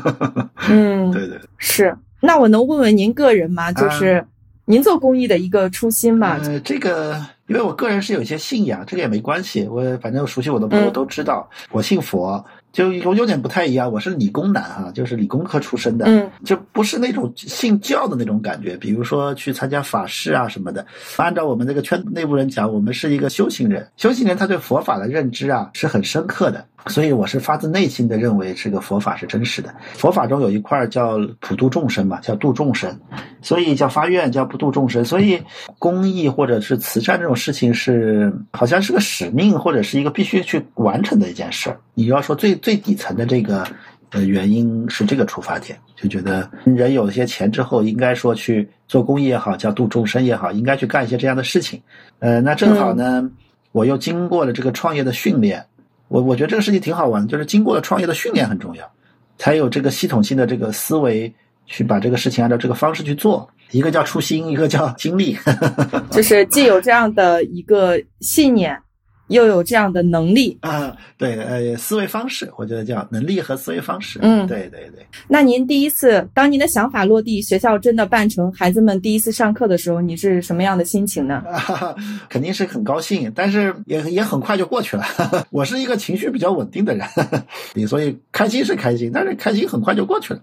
[0.67, 1.95] 嗯，对对是。
[2.25, 3.69] 那我能问问您个人吗？
[3.73, 4.25] 就是
[4.63, 6.39] 您做公益的一个初心吗？
[6.41, 9.67] 呃，这个，因为我个人是有一些信仰，这个也没关系。
[9.67, 12.45] 我反正熟悉我的朋友都知道，我信佛。
[12.71, 18.75] 就有有点不太一样，我是理工男哈，就是理工科出身的，嗯，就不是那种信教的那种感觉。
[18.77, 20.83] 比如说去参加法事啊什么的，
[21.17, 26.65] 按照我们这个圈内部人讲，我们是一个修行人，修行人他对佛法的认知啊是很深刻的。
[26.87, 29.73] 所以我是发自内心的认为这个佛法是真实的。
[29.93, 32.99] 佛法中有一块叫普度众生嘛，叫度众生，
[33.41, 35.03] 所以叫发愿，叫不度众生。
[35.05, 35.41] 所以
[35.79, 41.79] 公益或者是慈善这种事情是好像是个使命，或者是一个必须去完成的一件事儿。
[41.93, 43.65] 你要说最最底层的这个
[44.11, 51.81] 呃原因是这个出发点，就觉得人有了些钱之后，应该说去做公益也好，叫度众生也好，应该去干一些这样的事情。
[52.19, 53.29] 呃，那正好呢，
[53.71, 55.65] 我又经过了这个创业的训练。
[56.13, 58.91] 我我觉得这个事情挺好玩的，就是经过了创业的训练很重要。
[59.39, 61.33] 才有这个系统性的这个思维
[61.65, 63.49] 去把这个事情按照这个方式去做。
[63.71, 65.35] 一个叫初心，一个叫经历，
[66.11, 68.79] 就是既有这样的一个信念。
[69.27, 74.19] 又有这样的能力啊，对，呃，思维方式，我觉得叫能力和思维方式。
[74.21, 75.05] 嗯，对对对。
[75.27, 81.43] 那您第一次，当您的想法落地，学校真的办成，孩子们第一次上课的时候，你是什么样的心情呢？
[82.29, 85.03] 肯定是很高兴，但是也也很快就过去了。
[85.51, 87.07] 我是一个情绪比较稳定的人，
[87.87, 90.41] 所以开心是开心，但是开心很快就过去了。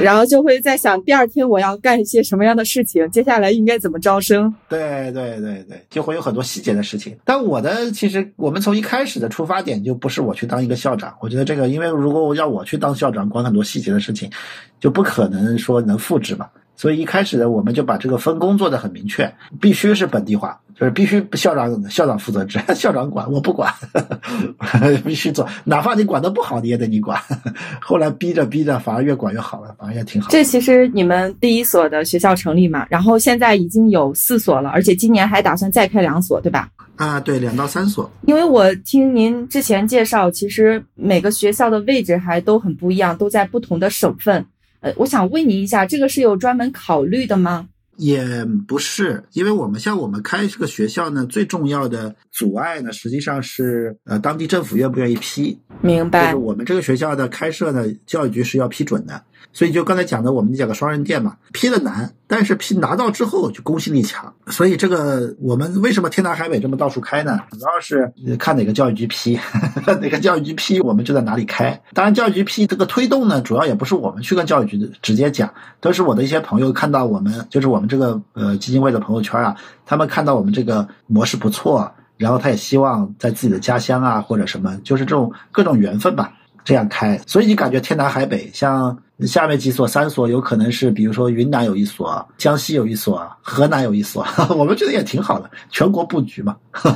[0.00, 4.52] 然后就会在想，第二天我要干一些什么样的事情，接下来应该怎么招生？
[4.68, 7.16] 对对对对，就会有很多细节的事情。
[7.24, 11.14] 但我我的其实，我们从一开始的出发点就不是我去当一个校长。
[11.20, 14.30] 我觉得这个，因为如果要我去当校长，管很多细节的事情，
[14.78, 16.46] 就不可能说能复制嘛。
[16.76, 23.72] 所以一开始呢，我们就把这个分工做得很明确，必须是本地化，就是必须校长校长负责制， 校长管我不管，
[25.02, 27.18] 必须做，哪怕你管得不好，你也得你管。
[27.80, 30.28] 后来逼着逼着，反而越管越好了，反而也挺好。
[30.28, 36.68] 这其实你们第一所的学校成立嘛，然后现在已经有四所了，而且今年还打算再开两所，对吧？
[36.96, 38.10] 啊，对，两到三所。
[38.26, 44.44] 因为我听您之前介绍，其实每个学校的位置还都很不一样，都在不同的省份。
[44.80, 47.68] 呃，我想问您一下，这个是有专门考虑的吗？
[47.96, 55.58] 也不是，因为我们像我们开这个学校呢，最重要的阻碍呢，实际上是呃当地政府愿不愿意批。
[55.80, 56.24] 明白。
[56.24, 59.22] 就是我们这个学校的开设呢，教育局是要批准的。
[59.52, 64.34] 所以就刚才讲的，我们讲个双刃剑嘛，批的难，但是批拿到之后就公信力强。
[64.48, 67.40] 所以这个我们为什么天南海北这么到处开呢？
[67.50, 69.38] 主要是看哪个教育局批，
[69.86, 71.80] 哪个教育局批，我们就在哪里开。
[71.94, 79.56] 当然，教育局批这个推动呢，主要也不是我们去跟教育局直接讲，都是我的一些朋友看到我们，就是我们这个呃基金会的朋友圈啊，
[79.86, 86.34] 他们看到我们这个模式不错，然后他也希望在自己的家乡啊或者什么，就是这种各种缘分吧，
[86.66, 87.18] 这样开。
[87.26, 88.98] 所以你感觉天南海北，像。
[89.20, 94.22] 下面几所三所有可能是，比如说云南有一所，江西有一所，河南有一所，
[94.54, 96.54] 我们觉得也挺好的，全国布局嘛。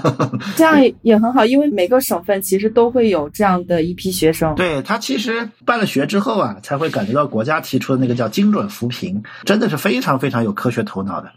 [0.55, 4.55] 这样也很好，因为每个省份其实都会有这样的一批学生。
[4.55, 11.31] 对他其实办了学之后啊，才会感觉到国家提出的那个叫精准扶贫，真的是非常非常有科学头脑的。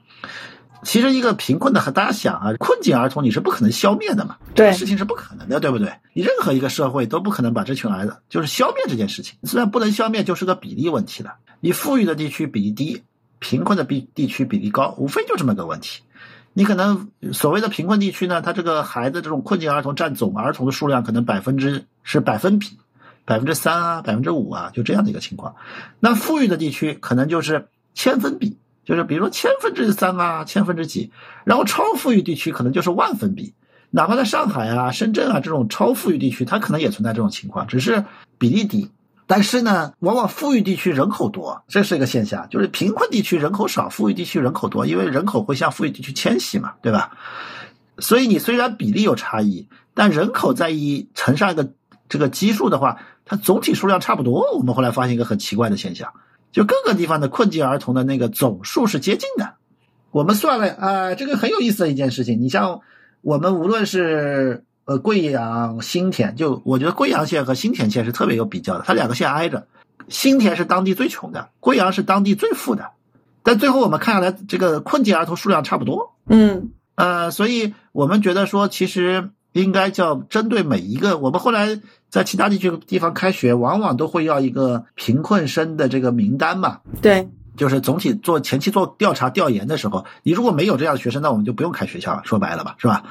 [0.84, 5.94] 其实一个贫困的，和大家想啊，困境儿童你是不可能消灭的嘛，这个，事情是不可能的，对不对？
[6.14, 11.36] 你任何一个社会都不可能把这群孩子就是消灭这件事情，虽然不能消灭，就是个比例问题了。
[11.62, 13.04] 你富裕的地区比例低，
[13.40, 16.02] 贫困的比地区比例高，无非就这么个问题。
[16.54, 22.78] 你可能所谓的贫困地区呢，他这个孩子这种困境儿童占总儿童的数量可能百分之是百分比，
[23.26, 25.56] 百分之三啊，百分之五啊，就这样的一个情况。
[26.00, 28.58] 那富裕的地区可能就是千分比。
[28.86, 31.12] 就是比如说千分之三啊，千分之几，
[31.46, 33.54] 然后超富裕地区可能就是万分比，
[33.92, 38.06] 哪怕在上海啊、深圳啊这种超富裕地区，它可能也存在这种情况，只是
[38.38, 38.92] 比例低。
[39.26, 47.18] 但是呢，往往富裕地区人口多，这是一个现象，就是贫困地区人口少，富裕地区人口多，因为人口会向富裕地区迁徙嘛，对吧？
[48.00, 51.72] 所以你虽然比例有差异，但人口在一乘上一个
[52.10, 54.52] 这个基数的话，它总体数量差不多。
[54.58, 56.12] 我们后来发现一个很奇怪的现象。
[56.54, 59.56] 就各个地方的困境儿童的那个总数是接近的，
[60.12, 62.39] 我们算了啊，这个很有意思的一件事情。
[62.39, 62.82] 你像
[63.22, 69.66] 我们无论是呃贵阳、新田，就我觉得贵阳县和新田县是特别有比较的，它两个县挨着，
[70.08, 72.91] 新田是当地最穷的，贵阳是当地最富的，
[73.41, 76.14] 但最后我们看下来，这个困境儿童数量差不多。
[76.28, 81.82] 嗯，呃，所以我们觉得说，其实应该叫针对每一个，我们后来。
[82.14, 86.82] 在其他地区地方开学，往往都会要一个贫困生的这个名单嘛？
[87.01, 92.22] 对，就是总体做前期做调查调研的时候，你如果没有这样的学生，那我们就不用开学校了。
[92.24, 93.05] 说白了吧，是吧？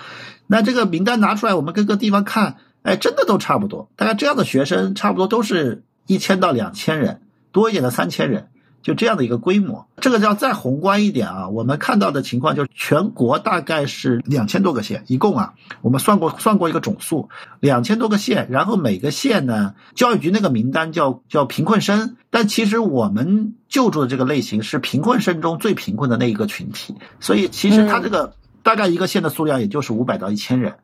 [0.47, 3.91] 那这个名单拿出来，我们各个地方看，哎，真的都差不多。
[3.97, 8.51] 大概这样的学生，差不多都是一千到两千人，多一点的三千人。
[8.83, 11.49] 就这样的一个规模，这个叫再宏观一点啊。
[11.49, 17.29] 我们看到的情况就是全国大概是两千多个县，一共啊，我们算过算过一个总数，
[17.61, 18.49] 两千多个县。
[18.51, 30.75] 然后每个县呢，教育局那个名单叫叫贫困生，但其实我们救助的这个类型是贫困生中最贫困的那一个群体，所以其实它这个大概一个县的数量也就是五百到一千人，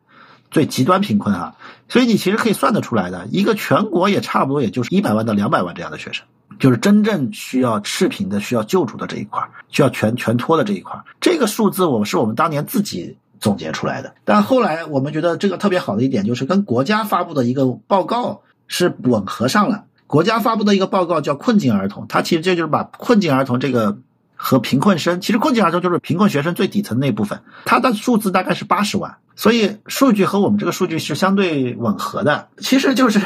[0.49, 1.55] 最极端贫困啊。
[1.89, 6.25] 所以你其实可以算得出来的，一个全国也差不多也就是一百万到两百万这样的学生。
[6.57, 14.15] 就是真正需要赤贫的、需要救助的这一块，需要全全托的这一块，这个数字我们是我们当年自己总结出来的。
[14.25, 19.85] 但后来我们觉得这个特别好的一点，就是跟国家发布的一个报告是吻合上了。
[20.07, 23.99] 国家发布的一个报告叫《困境儿童》，它其实这就是把困境儿童这个
[24.41, 32.47] 和贫困生，其实困境儿童就是贫困学生最底层那部分，它的数字大概是八十万，所以数据和我们这个数据是相对吻合的。
[32.57, 33.19] 其实就是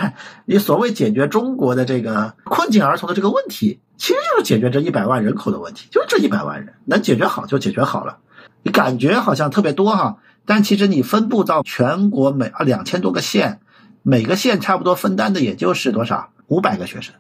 [0.46, 8.18] 你所谓解决中国的这个困境儿童的这个问题，其实就是解决这一百万人口的问题，就是这一百万人能解决好就解决好了。
[8.64, 13.60] 你感觉好像特别多哈，但其实你分布到全国每啊两千多个县，
[14.02, 17.14] 每个县差不多分担的也就是多少五百个学生，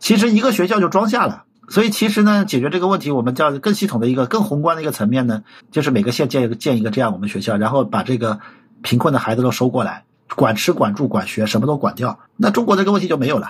[0.00, 1.44] 其实一个学校就装下了。
[1.68, 8.40] 所以其实呢，解决这个问题，我们叫更系统的一个、更宏观的一个层面呢，就是每个县建一个建一个这样我们学校，然后把这个
[8.80, 10.04] 贫困的孩子都收过来，
[10.34, 13.48] 管吃、管住、管学，什么都管掉，那中国这个问题就没有了，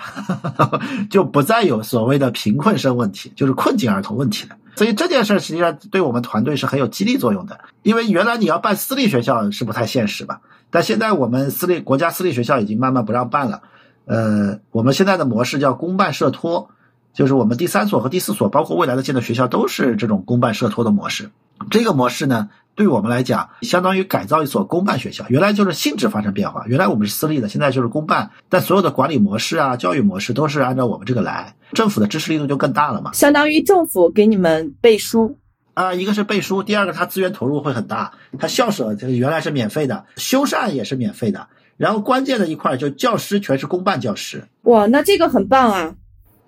[1.09, 4.57] 就不再有所谓的贫困生问题，就是困境儿童问题了。
[4.75, 10.41] 所以这件事实际上对我们团队是很有激励作用的，因为原来你要办私立学校是不太现实吧，
[10.71, 13.61] 但现在我们私立国家私立学校已经慢慢不让办了，
[14.05, 16.69] 呃，我们现在的模式叫公办社托。
[17.13, 21.31] 就是我们第三所和第四所，包括未来的建的学校，都是这种公办社托的模式。
[21.69, 25.25] 这个模式呢，对我们来讲，相当于改造一所公办学校。
[25.27, 31.55] 原来就是性质发生变化，原来我们是私立的，现在就是公办，但所有的管理模式啊、教育模式都是按照我们这个来。
[31.73, 33.11] 政府的支持力度就更大了嘛。
[33.13, 35.37] 相当于政府给你们背书
[35.73, 38.13] 啊，一个是背书，第二个它资源投入会很大。
[38.39, 41.47] 它校舍就是原来是免费的，修缮也是免费的。
[41.75, 44.45] 然后关键的一块就教师全是公办教师。
[44.63, 45.95] 哇，那这个很棒啊。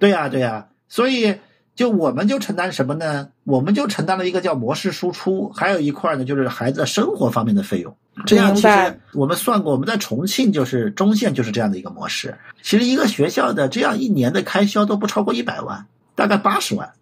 [0.02, 1.36] 对呀，对呀，所以
[1.76, 3.30] 就我们就承担什么呢？
[3.44, 7.96] 我们就承担了一个叫模式输出，还有一块呢，就是孩子生活方面的费用。
[8.26, 12.36] 这样其实我们算过，我们在重庆就是中线就是这样的一个模式。
[12.64, 15.86] 其实一个学校的这样一年的开销都不超过一百万，
[16.16, 16.94] 大概八十万，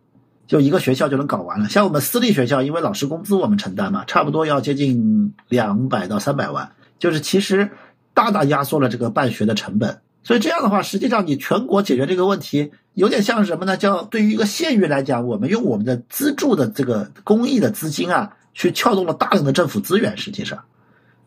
[0.46, 1.70] 就一个学校就能搞完了。
[1.70, 7.70] 像我们私立学校，因为老师工资我们承担嘛，差不多要接近两百到三百万，就是其实
[8.14, 10.02] 大大压缩了这个办学的成本。
[10.24, 13.78] 所以这样的话，实际上你全国解决这个问题，有点像什么呢？
[13.78, 20.18] 叫对于一个县域来讲，我们用我们的资助的这个公益的资金啊，去撬动了大量的政府资源。
[20.18, 20.66] 实际上，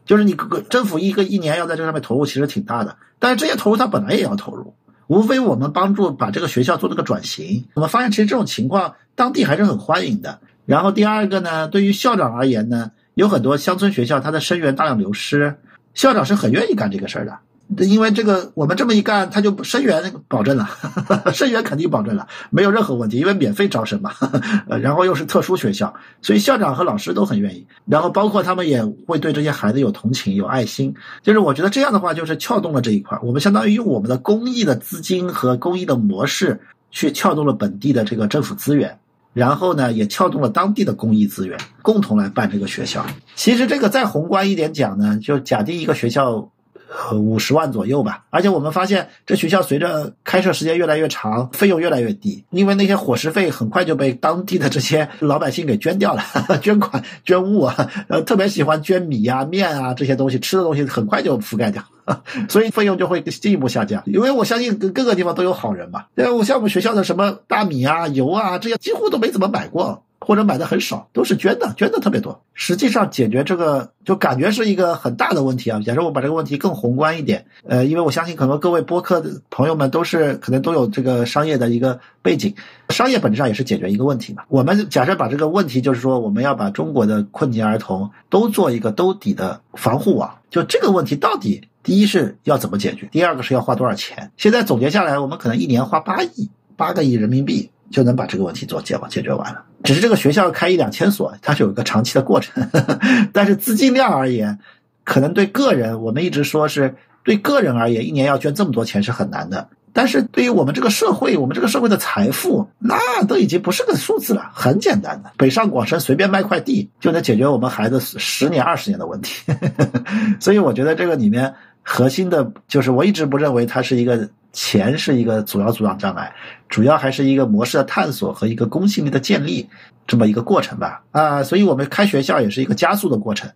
[0.05, 2.97] 就是你个政府一个一年要在这上面投入，其实挺大的。
[3.19, 4.75] 但是这些投入它本来也要投入，
[5.07, 7.67] 无非我们帮助把这个学校做了个转型。
[7.75, 10.41] 我们发现其实这种情况当地还是很欢迎的。
[10.67, 15.57] 然后第二个呢，对于校长而言呢，有很多乡村学校它的生源大量流失，
[15.95, 17.39] 校长是很愿意干这个事儿的。
[17.79, 20.69] 因为这个，我们这么一干，他就生源保证了，
[21.33, 24.13] 生源肯定保证了，没有任何问题，因为免费招生嘛，
[24.83, 36.61] 然后又是特殊学校，所以校长和老师都很愿意，然后包括他们也会对这些孩子有同情、有爱心，就是我觉得这样的话，就是撬动了这一块，我们相当于用我们的公益的资金和公益的模式
[36.91, 38.99] 去撬动了本地的这个政府资源，
[39.33, 43.07] 然后呢，也撬动了当地的公益资源，共同来办这个学校。
[43.35, 46.52] 其实这个再宏观一点讲呢，就假定一个学校。
[46.95, 48.25] 呃，五十万左右吧。
[48.31, 56.23] 而且我们发现，这学校随着开设时间越来越长，费用越来越低，因为那些伙食费很快就被当地的这些老百姓给捐掉了，
[56.61, 61.83] 捐款捐物啊，呃，特别喜欢捐米啊、面啊这些东西，吃的东西很快就覆盖掉，
[62.49, 64.03] 所以费用就会进一步下降。
[64.07, 70.05] 因为我相信各个地方都有好人嘛，对我像我们学校的什么大米啊、油啊这些，几乎都没怎么买过。
[70.25, 72.43] 或者买的很少，都是捐的，捐的特别多。
[72.55, 75.81] 实际上解决这个就感觉是一个很大的问题啊。
[75.85, 82.55] 假设我把这个问题更宏观一点，呃，因为我相信可能各位播客的朋友们都是可能都有这个商业的一个背景，
[82.91, 84.45] 商业本质上也是解决一个问题嘛。
[84.49, 90.39] 我们假设把这个问题就是说，我们要把中国的困境儿童都做一个兜底的防护网。
[90.51, 94.31] 就这个问题到底第一是要怎么解决，第二个是要花多少钱？
[94.37, 97.71] 现在总结下来，我们可能一年花八亿，八个亿人民币。
[97.93, 99.63] 就能把这个问题做解解决完了。
[99.85, 102.69] 只是这个学校开一两千所，它是有一个长期的过程。
[103.33, 104.59] 但是资金量而言，
[105.05, 109.69] 可能对个人，我们一直说是对个人而言，一年要捐这么多钱是很难的。
[109.95, 115.33] 但是对于我们这个社会，我们这个社会的财富，那都已经不是个数字了，很简单的。
[115.37, 119.53] 北上广深随便卖块地，就能解决我们孩子十年二十年的问题。
[120.41, 124.29] 所以我觉得这个里面核心的就是，我一直不认为它是一个。
[124.55, 126.35] 钱是一个主要阻挡障碍，
[126.69, 129.71] 主要还是一个模式的探索和一个公信力的建立
[130.07, 131.05] 这么一个过程吧。
[131.11, 133.51] 啊，所以我们开学校也是一个加速的过程。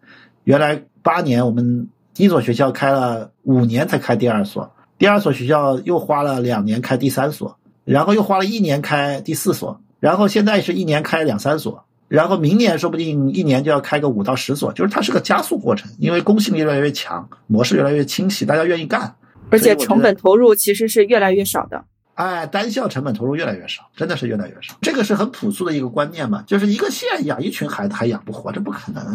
[0.45, 19.17] 原来八年，我们第一所学校开了五年才开第二所，第二所学校又花了两年开第三所，然后又花了一年开第四所，然后现在是一年开两三所，然后明年说不定一年就要开个五到十所，就是它是个加速过程，因为公信力越来越强，模式越来越清晰，大家愿意干。
[19.51, 21.85] 而且成本投入其实是越来越少的，
[22.15, 24.75] 哎，单校成本投入越来越少，真的是越来越少。
[24.81, 29.15] 这个是很朴素的一个观念嘛，就是一个县养一群孩子还养不活，这不可能。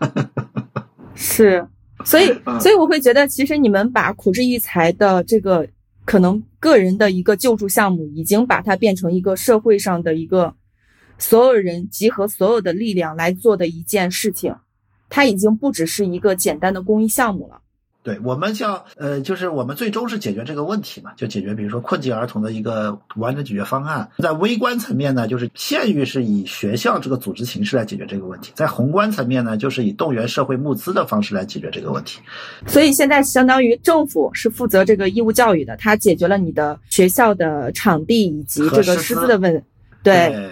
[1.14, 1.66] 是，
[2.04, 2.26] 所以，
[2.58, 5.68] 所以我会觉得，其实你们把苦志育才的这个
[6.06, 10.54] 可能个人的一个救助项目，已经把它变成一个社会上的一个
[11.20, 14.56] 所有人集合所有的力量来做的一件事情，
[15.08, 17.60] 它已经不只是一个简单的公益项目了。
[18.02, 24.08] 对我们像呃，就是我们最终是解决这个问题嘛，就解决比如说困境儿童的一个完整解决方案。
[24.20, 32.20] 在微观层面呢，就是县域是以学校这个组织形式来解决这个问题；在宏观层面呢，就是以动员社会募资的方式来解决这个问题。
[32.66, 39.62] 所以现在相当于政府是负责这个义务教育的，它解决了你的学校的场地以及这个师资的问，
[40.02, 40.50] 对对。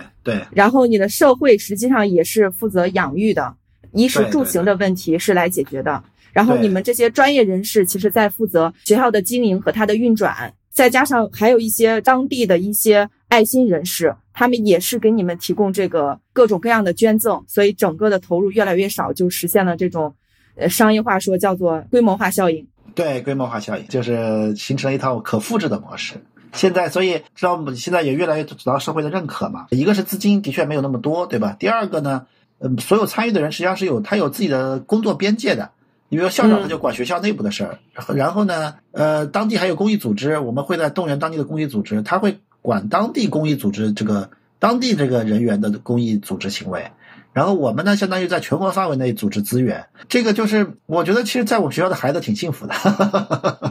[0.53, 3.55] 然后你的社会实际上也是负责养育的，
[3.93, 6.03] 衣食住行的问题是来解决的。
[6.33, 20.15] 然后你们这些专业人士，其实在负责学校的经营和它的运转，再加上还有一些当地的一些爱心人士，他们也是给你们提供这个各种各样的捐赠，所以整个的投入越来越少，就实现了这种，
[20.55, 22.67] 呃，商业化说叫做规模化效应。
[22.95, 26.15] 对，规模化效应就是形成了一套可复制的模式。
[26.53, 29.67] 现在，所以知道现在也越来越得到社会的认可嘛。
[29.71, 31.57] 一个是资金的确没有那么多，对吧？
[31.59, 32.27] 第二个呢，
[32.59, 35.71] 嗯，所有参与的人实际上是有他有自己的工作边界的。
[36.11, 37.79] 你比如校长他就管学校内部的事儿，
[38.15, 46.91] 然后呢，呃，当地还有公益组织，我们会在动员当地的公益组织，他会管当地公益组织这个当地这个人员的公益组织行为，
[47.39, 52.75] 然后我们呢，相当于在全国范围内组织资源，这个就是我觉得其实在我们学校的孩子挺幸福的，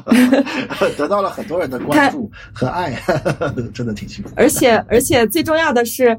[0.98, 2.98] 得到了很多人的关注和爱，
[3.76, 4.32] 真的挺幸福。
[4.38, 6.18] 而且而且最重要的是，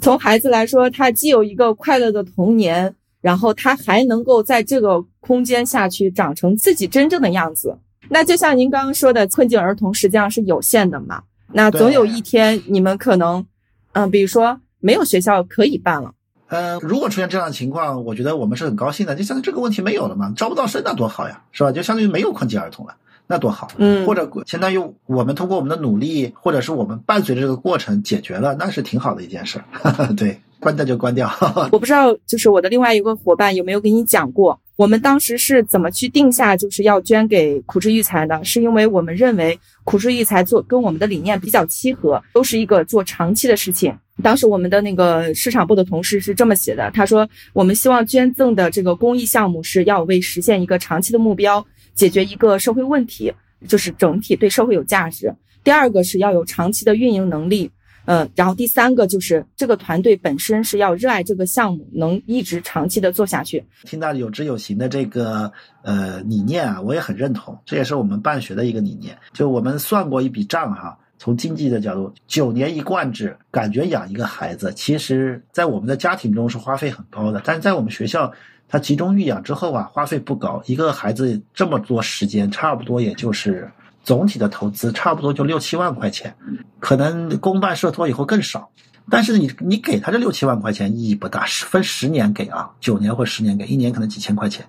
[0.00, 2.94] 从孩子来说，他既有一个快乐的童年。
[3.20, 7.74] 然后他还能够在这个空间下去长成自己真正的样子。
[8.10, 11.22] 那就像您刚刚说的，困境儿童实际上是有限的嘛。
[11.50, 13.46] 那总有一天你们可能，
[13.94, 16.12] 嗯，比如说没有学校可以办了。
[16.54, 19.16] 呃，如果出现这样的情况，我觉得我们是很高兴的。
[19.16, 21.72] 就相当于这个问题没有了嘛，招不到生那多好呀，是吧？
[21.72, 22.94] 就相当于没有困境儿童了，
[23.26, 23.66] 那多好。
[23.76, 24.06] 嗯。
[24.06, 29.60] 或者相当于我们通过我们的努力，或者是我们伴随着这个过程解决了，那是挺好的一件事。
[30.16, 30.40] 对。
[30.60, 31.30] 关掉就关掉。
[31.72, 38.42] 我不知道，就是我的另外一个伙伴有没有给你讲过，我们当时是怎么去定下就是要捐给苦志育才的？
[38.44, 43.94] 是因为我们认为苦志育才做跟我们的理念比较契合，都是一个做长期的事情。
[44.22, 53.32] 当时我们的那个市场部的同事是这么写的，他说我们希望捐赠的这个公益项目是要为实现一个长期的目标，解决一个社会问题，
[53.66, 55.34] 就是整体对社会有价值。
[55.62, 57.70] 第二个是要有长期的运营能力。
[58.06, 63.64] 嗯，然后第三个就是这个团队本身是要热爱这个项目，能一直长期的做下去。
[63.84, 65.50] 听到有知有行的这个
[65.82, 69.16] 呃理念啊，我也很认同，这也是我们办学的一个理念。
[69.32, 78.32] 就我们算过一笔账哈，从经济的角度，九年一贯制，感觉养一个孩子，其实在我们的家庭中是花费很高的，但是在我们学校，
[78.68, 83.70] 他集中育养之后啊，花费不高，一个孩子这么多时间，差不多也就是。
[84.02, 86.36] 总体的投资差不多就六七万块钱，
[86.78, 88.68] 可能公办社托以后更少。
[89.08, 94.66] 但是你你给他这六七万块钱意义不大，分十年给啊，九年或十年给，一年可能几千块钱，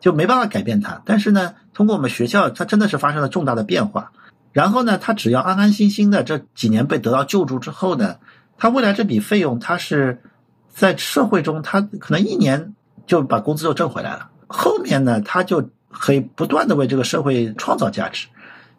[0.00, 1.02] 就没办法改变他。
[1.04, 4.10] 但是呢，通过我们学校，他真的是发生了重大的变化。
[4.56, 8.16] 然后呢，他只要安安心心的这几年被得到救助之后呢，
[8.56, 10.22] 他未来这笔费用，他是
[10.70, 12.74] 在社会中，他可能一年
[13.06, 14.30] 就把工资就挣回来了。
[14.46, 18.28] 后面呢，他就可以不断的为这个社会创造价值。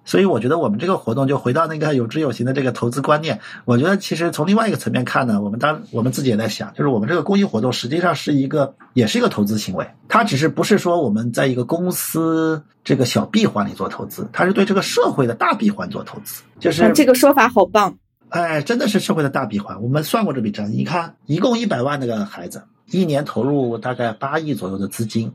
[0.08, 3.42] 所以我觉得我们这个活动就回到那个有知有行的这个投资观念。
[3.66, 9.86] 我觉得其实从另外一个层面看呢，我们当我们自己也在想，就是我们这个公益活动实际上是一个，也是一个投资行为。
[10.08, 16.42] 它只是不是说我们在一个公司这个小闭环里做投资，它是对这个社会的大闭环做投资。
[16.58, 17.98] 就是这个说法好棒，
[18.30, 19.84] 哎，真的是社会的大闭环。
[19.84, 25.34] 我们算过这笔账，你看，一共一百万那个孩子，一年投入大概八亿左右的资金。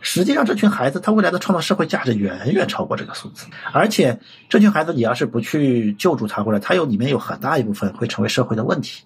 [0.00, 4.18] 实际上，这群孩子他未来的创造社会价值远远超过这个数字，而且
[4.48, 9.04] 这群孩子你要是不去救助他，或者他有里面有很大一部分会成为社会的问题，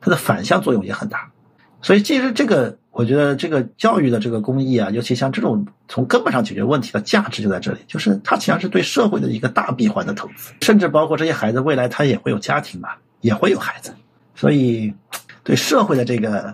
[0.00, 1.30] 它的反向作用也很大。
[1.82, 12.88] 所以，其实这个我觉得这个教育的这个公益啊，尤其像这种从根本上解决问题的价值就在这里，就是它实际上是对社会的一个大闭环的投资，甚至包括这些孩子未来他也会有家庭嘛，
[13.20, 13.94] 也会有孩子，
[14.34, 14.94] 所以
[15.42, 16.50] 对社会的这个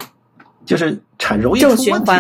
[0.67, 2.11] 就是产容易出问题，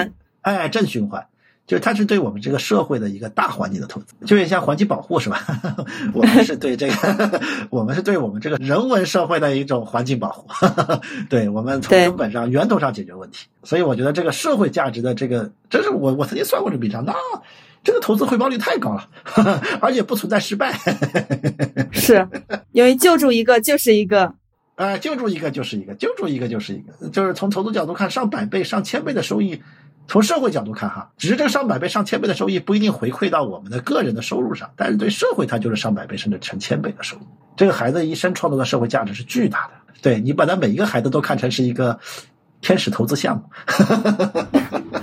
[0.43, 1.27] 哎，正循环。
[1.71, 5.41] 就是它是对我们这个社会的一个大环境的投资，就有点像环境保护是吧？
[6.13, 7.41] 我们是对这个，
[7.71, 10.49] 我们是对我们这个人文社会的一种环境保护，
[11.31, 13.47] 对我们从根本上源头上解决问题。
[13.63, 17.15] 所以我觉得这个社会价值的这个，真是我我曾经算过这笔账，那
[17.85, 19.09] 这个投资回报率太高了，
[19.81, 20.77] 而且不存在失败。
[21.93, 22.27] 是
[22.73, 24.35] 因为救助一个就是一个，
[24.75, 29.63] 啊，救助一个就是一个，救助一个就是一个，就是从投资角度看，上百倍、上千倍的收益。
[30.11, 37.21] 从社会角度看，哈，只是这个上百倍、上千倍的收益不一定回馈到我们的个人的收入上，但是对社会它就是上百倍甚至成千倍的收益。
[37.57, 39.95] 这个孩子一生创造的社会价值是巨大的。
[40.03, 41.97] 对你把他每一个孩子都看成是一个
[42.61, 43.45] 天使投资项目。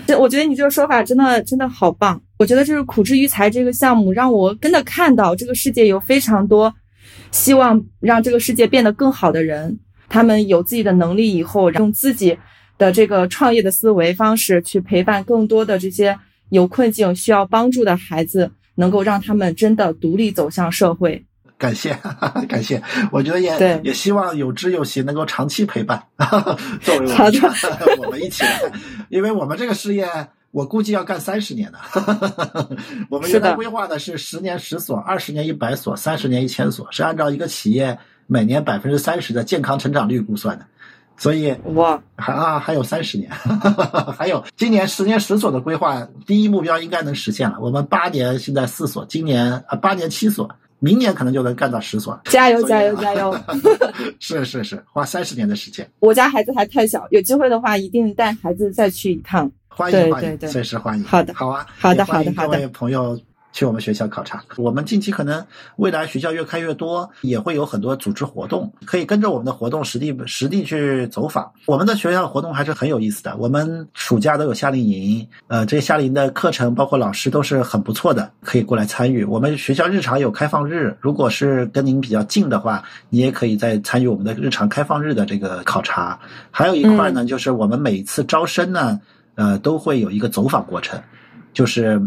[0.05, 2.21] 这我觉得你这个说法真的真的好棒。
[2.37, 6.73] 我觉得就是苦之育才这个项目让我真的看到这个世界有非常多
[7.31, 9.79] 希望让这个世界变得更好的人，
[10.09, 12.37] 他们有自己的能力以后，用自己
[12.77, 16.17] 的这个创业的思维方式去陪伴更多的这些
[16.49, 21.25] 有困境需要帮助的孩子，能够让他们真的独立走向社会。
[21.57, 21.97] 感谢，
[22.47, 22.79] 感谢。
[23.11, 26.03] 我觉得也也希望有知有行能够长期陪伴，
[26.81, 28.61] 作为我们 我们一起来，
[29.09, 30.07] 因为我们这个事业，
[30.51, 31.79] 我估计要干三十年的。
[33.09, 37.97] 我们原来规划的是十年十所，二十年一百所，三十年一千所，是按照一个企业
[38.27, 40.67] 每年百分之三十的健康成长率估算的。
[41.17, 43.29] 所以哇，还啊还有三十年，
[44.17, 47.57] 还有今年十年十所的规划，第一目标应该能实现了。
[47.59, 50.49] 我们八年现在四所，今年啊八年七所。
[50.79, 53.35] 明年可能就能干到十所，加油加油加油！
[54.19, 55.89] 是是是，花三十年的时间。
[55.97, 59.51] 我家孩子还太小，有机会的话一定带孩子再去一趟。
[59.67, 61.03] 欢迎欢迎，随时欢迎。
[61.03, 63.19] 好的，好啊，好的好的好的，各位朋友。
[63.57, 65.43] 去我们学校考察，我们近期可能
[65.77, 71.51] 未来学校越开越多，也会有很多组织活动，可以跟着我们的活动实地实地去走访。
[71.65, 79.23] 我们的学校活动还是很有意思的，我们暑假都有夏令营，呃，这些夏令营的课程包括老师都是很不错的，可以过来参与。
[79.23, 86.19] 我们学校日常有开放日，如果是跟您比较近的话，你也可以在参与我们的日常开放日的这个考察。
[86.51, 89.01] 还有一块呢，就是我们每次招生呢，
[89.33, 91.01] 呃，都会有一个走访过程，
[91.53, 91.99] 就是。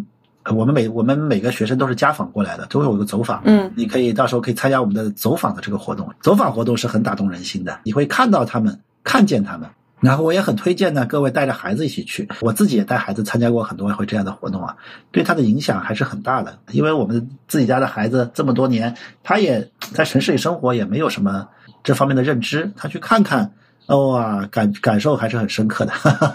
[0.57, 3.43] 我们每我们每个学生都是家访过来的，都有一个走访。
[3.45, 6.09] 嗯，你可以到时候可以参加我们的走访的这个活动。
[6.21, 9.69] 走访活动是很打动人心的，你会看到他们，看见他们。
[10.01, 12.27] 然后我也很推荐呢，各位带着孩子一起去。
[12.41, 14.75] 我自己也带孩子参加过很多回这样的活动啊，
[15.13, 16.59] 对他的影响还是很大的。
[16.71, 21.47] 因为我们自己家的孩子这么多年，他也在城市里生活，也没有什么
[21.85, 22.73] 这方面的认知。
[22.79, 23.53] 他去看看，
[23.89, 25.93] 哇，感感受还是很深刻的。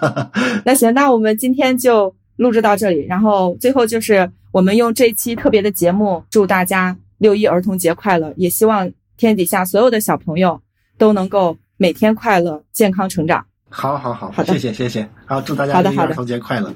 [0.64, 2.16] 那行，那我们今天就。
[2.38, 8.34] 录制到这里，然后最后就是我们用这期特别的节目，祝大家六一儿童节快乐！
[8.38, 10.62] 也希望天底下所有的小朋友
[10.98, 13.46] 都能够每天快乐、健康成长。
[13.70, 15.10] 好，好，好，好的，谢谢，谢谢。
[15.26, 16.74] 好，祝大家六一儿童节快乐。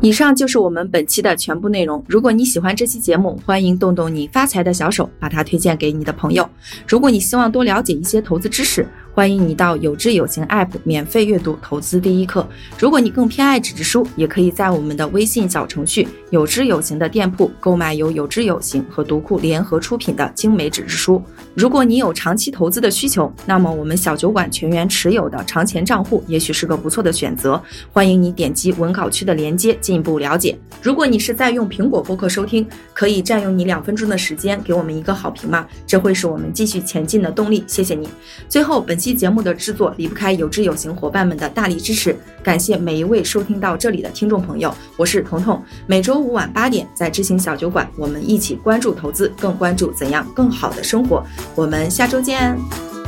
[0.00, 2.02] 以上就是我们本期的全部内容。
[2.08, 6.48] 如果你喜欢这期节目，欢迎动动你发财的小手，把它推荐给你的朋友。
[6.86, 8.88] 如果你希望多了解一些投资知识，
[9.20, 12.48] 欢迎你到有知有行 App 免费阅读投资第一课。
[12.78, 21.22] 如果你更偏爱纸质书，也可以在我们的微信小程序有知有行的店铺购买由有知有行和读库联合出品的精美纸质书。
[21.54, 27.62] 如果你有长期投资的需求，那么我们小酒馆全员持有的长钱账户也许是个不错的选择。
[27.92, 30.58] 欢迎你点击文稿区的链接进一步了解。
[30.80, 35.66] 如果你是在用苹果播客收听，可以占用你两分钟的时间给我们一个好评吗？
[35.86, 37.62] 这会是我们继续前进的动力。
[37.66, 38.08] 谢谢你。
[38.48, 44.74] 最后，本期节目的制作离不开有知有行伙伴们的大力支持，感谢每一位收听到这里的听众朋友。
[44.96, 51.24] 我是彤彤，每周五晚八点在知行小酒馆，我们一起关注投资，更关注怎样更好的生活。
[51.54, 52.99] 我们下周见。